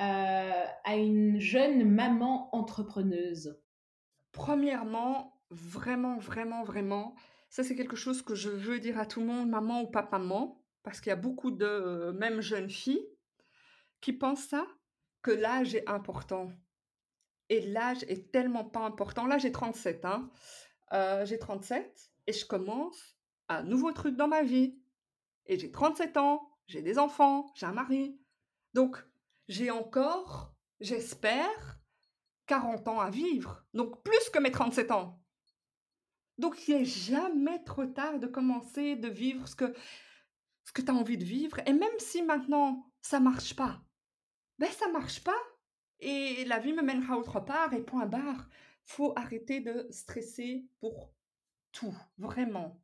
euh, 0.00 0.64
à 0.84 0.96
une 0.96 1.38
jeune 1.38 1.88
maman 1.88 2.54
entrepreneuse? 2.54 3.60
Premièrement, 4.32 5.40
vraiment, 5.50 6.18
vraiment, 6.18 6.64
vraiment, 6.64 7.14
ça 7.48 7.62
c'est 7.64 7.76
quelque 7.76 7.96
chose 7.96 8.22
que 8.22 8.34
je 8.34 8.50
veux 8.50 8.80
dire 8.80 8.98
à 8.98 9.06
tout 9.06 9.20
le 9.20 9.26
monde, 9.26 9.48
maman 9.48 9.82
ou 9.82 9.86
pas 9.90 10.08
maman, 10.12 10.62
parce 10.82 11.00
qu'il 11.00 11.10
y 11.10 11.12
a 11.12 11.16
beaucoup 11.16 11.50
de, 11.50 11.66
heu, 11.66 12.12
même 12.12 12.40
jeunes 12.40 12.70
filles, 12.70 13.06
qui 14.00 14.12
pensent 14.12 14.46
ça, 14.46 14.66
que 15.22 15.30
l'âge 15.30 15.74
est 15.74 15.88
important. 15.88 16.50
Et 17.48 17.60
l'âge 17.60 18.04
est 18.08 18.30
tellement 18.32 18.64
pas 18.64 18.80
important. 18.80 19.26
Là, 19.26 19.38
j'ai 19.38 19.52
37, 19.52 20.04
hein, 20.04 20.30
heu, 20.92 21.24
j'ai 21.24 21.38
37 21.38 22.10
et 22.26 22.32
je 22.32 22.44
commence 22.44 23.16
un 23.48 23.62
nouveau 23.62 23.92
truc 23.92 24.16
dans 24.16 24.28
ma 24.28 24.42
vie. 24.42 24.78
Et 25.46 25.58
j'ai 25.58 25.70
37 25.70 26.16
ans, 26.16 26.55
j'ai 26.66 26.82
des 26.82 26.98
enfants, 26.98 27.52
j'ai 27.54 27.66
un 27.66 27.72
mari. 27.72 28.18
Donc 28.74 29.04
j'ai 29.48 29.70
encore, 29.70 30.54
j'espère, 30.80 31.78
40 32.46 32.88
ans 32.88 33.00
à 33.00 33.10
vivre, 33.10 33.64
donc 33.74 34.02
plus 34.02 34.30
que 34.30 34.38
mes 34.38 34.50
37 34.50 34.90
ans. 34.90 35.20
Donc 36.38 36.68
il 36.68 36.76
n'est 36.76 36.84
jamais 36.84 37.62
trop 37.64 37.86
tard 37.86 38.18
de 38.18 38.26
commencer, 38.26 38.96
de 38.96 39.08
vivre 39.08 39.48
ce 39.48 39.56
que 39.56 39.74
ce 40.64 40.72
que 40.72 40.82
tu 40.82 40.90
as 40.90 40.94
envie 40.94 41.16
de 41.16 41.24
vivre 41.24 41.60
et 41.64 41.72
même 41.72 41.98
si 41.98 42.22
maintenant 42.22 42.90
ça 43.00 43.20
marche 43.20 43.54
pas, 43.54 43.80
ben 44.58 44.70
ça 44.70 44.88
marche 44.88 45.22
pas 45.22 45.40
et 46.00 46.44
la 46.44 46.58
vie 46.58 46.72
me 46.72 46.82
mènera 46.82 47.16
autre 47.16 47.40
part 47.40 47.72
et 47.72 47.82
point 47.82 48.06
barre. 48.06 48.48
Faut 48.84 49.12
arrêter 49.16 49.60
de 49.60 49.86
stresser 49.90 50.66
pour 50.80 51.12
tout, 51.72 51.94
vraiment 52.18 52.80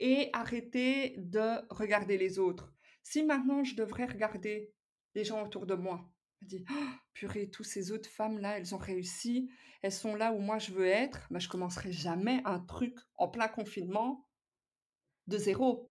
et 0.00 0.30
arrêter 0.32 1.14
de 1.18 1.62
regarder 1.70 2.18
les 2.18 2.38
autres. 2.38 2.73
Si 3.04 3.22
maintenant 3.22 3.62
je 3.62 3.76
devrais 3.76 4.06
regarder 4.06 4.72
les 5.14 5.24
gens 5.24 5.44
autour 5.44 5.66
de 5.66 5.74
moi, 5.74 6.10
je 6.40 6.46
dis: 6.48 6.64
«Oh, 6.70 6.74
purée, 7.12 7.50
tous 7.50 7.62
ces 7.62 7.92
autres 7.92 8.08
femmes-là, 8.10 8.58
elles 8.58 8.74
ont 8.74 8.78
réussi, 8.78 9.48
elles 9.82 9.92
sont 9.92 10.16
là 10.16 10.32
où 10.32 10.38
moi 10.40 10.58
je 10.58 10.72
veux 10.72 10.86
être», 10.86 11.26
mais 11.30 11.38
je 11.38 11.48
commencerai 11.48 11.92
jamais 11.92 12.40
un 12.46 12.58
truc 12.60 12.98
en 13.16 13.28
plein 13.28 13.46
confinement 13.48 14.26
de 15.26 15.38
zéro. 15.38 15.90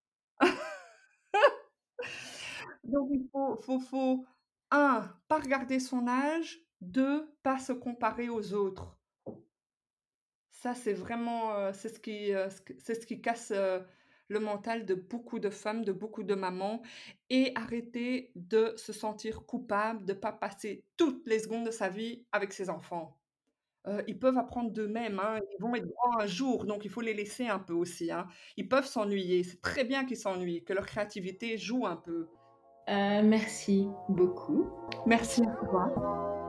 Donc 2.84 3.10
il 3.12 3.28
faut 3.32 3.56
faut 3.62 3.80
faut 3.80 4.26
1, 4.72 5.10
pas 5.28 5.40
regarder 5.40 5.80
son 5.80 6.08
âge, 6.08 6.60
2, 6.82 7.34
pas 7.44 7.60
se 7.60 7.72
comparer 7.74 8.30
aux 8.30 8.54
autres. 8.54 8.98
Ça, 10.52 10.76
c'est 10.76 10.94
vraiment, 10.94 11.58
heu, 11.58 11.74
c'est 11.74 11.90
ce 11.90 12.00
que 12.00 12.76
c'est 12.80 12.96
ce 12.96 13.06
qui 13.06 13.22
casse, 13.22 13.52
heu, 13.52 13.84
le 14.34 14.40
mental 14.40 14.86
de 14.86 14.96
beaucoup 14.96 15.40
de 15.40 15.50
femmes, 15.50 15.86
de 15.86 15.94
beaucoup 15.94 16.24
de 16.24 16.36
mamans 16.36 16.82
et 17.30 17.52
arrêter 17.56 18.32
de 18.36 18.74
se 18.76 18.92
sentir 18.92 19.46
coupable 19.46 20.06
de 20.06 20.14
pas 20.14 20.34
passer 20.34 20.84
toutes 20.98 21.26
les 21.28 21.40
secondes 21.40 21.66
de 21.66 21.72
sa 21.72 21.90
vie 21.90 22.26
avec 22.32 22.52
ses 22.52 22.70
enfants. 22.70 23.18
Heu, 23.88 24.04
ils 24.08 24.18
peuvent 24.18 24.38
apprendre 24.38 24.72
d'eux-mêmes, 24.72 25.20
hein, 25.20 25.40
ils 25.58 25.62
vont 25.62 25.76
être 25.76 25.88
grands 25.88 26.20
un 26.20 26.26
jour, 26.26 26.66
donc 26.66 26.86
il 26.86 26.92
faut 26.92 27.02
les 27.02 27.14
laisser 27.14 27.48
un 27.48 27.60
peu 27.60 27.74
aussi, 27.74 28.12
hein. 28.12 28.28
Ils 28.58 28.70
peuvent 28.70 28.86
s'ennuyer, 28.86 29.44
c'est 29.44 29.62
très 29.62 29.84
bien 29.84 30.06
qu'ils 30.06 30.18
s'ennuient, 30.18 30.64
que 30.64 30.74
leur 30.74 30.86
créativité 30.86 31.58
joue 31.58 31.86
un 31.86 31.98
peu. 31.98 32.30
Heu, 32.90 33.24
merci 33.24 33.88
beaucoup. 34.10 34.70
Merci 35.06 35.42
à 35.44 35.66
toi. 35.66 36.43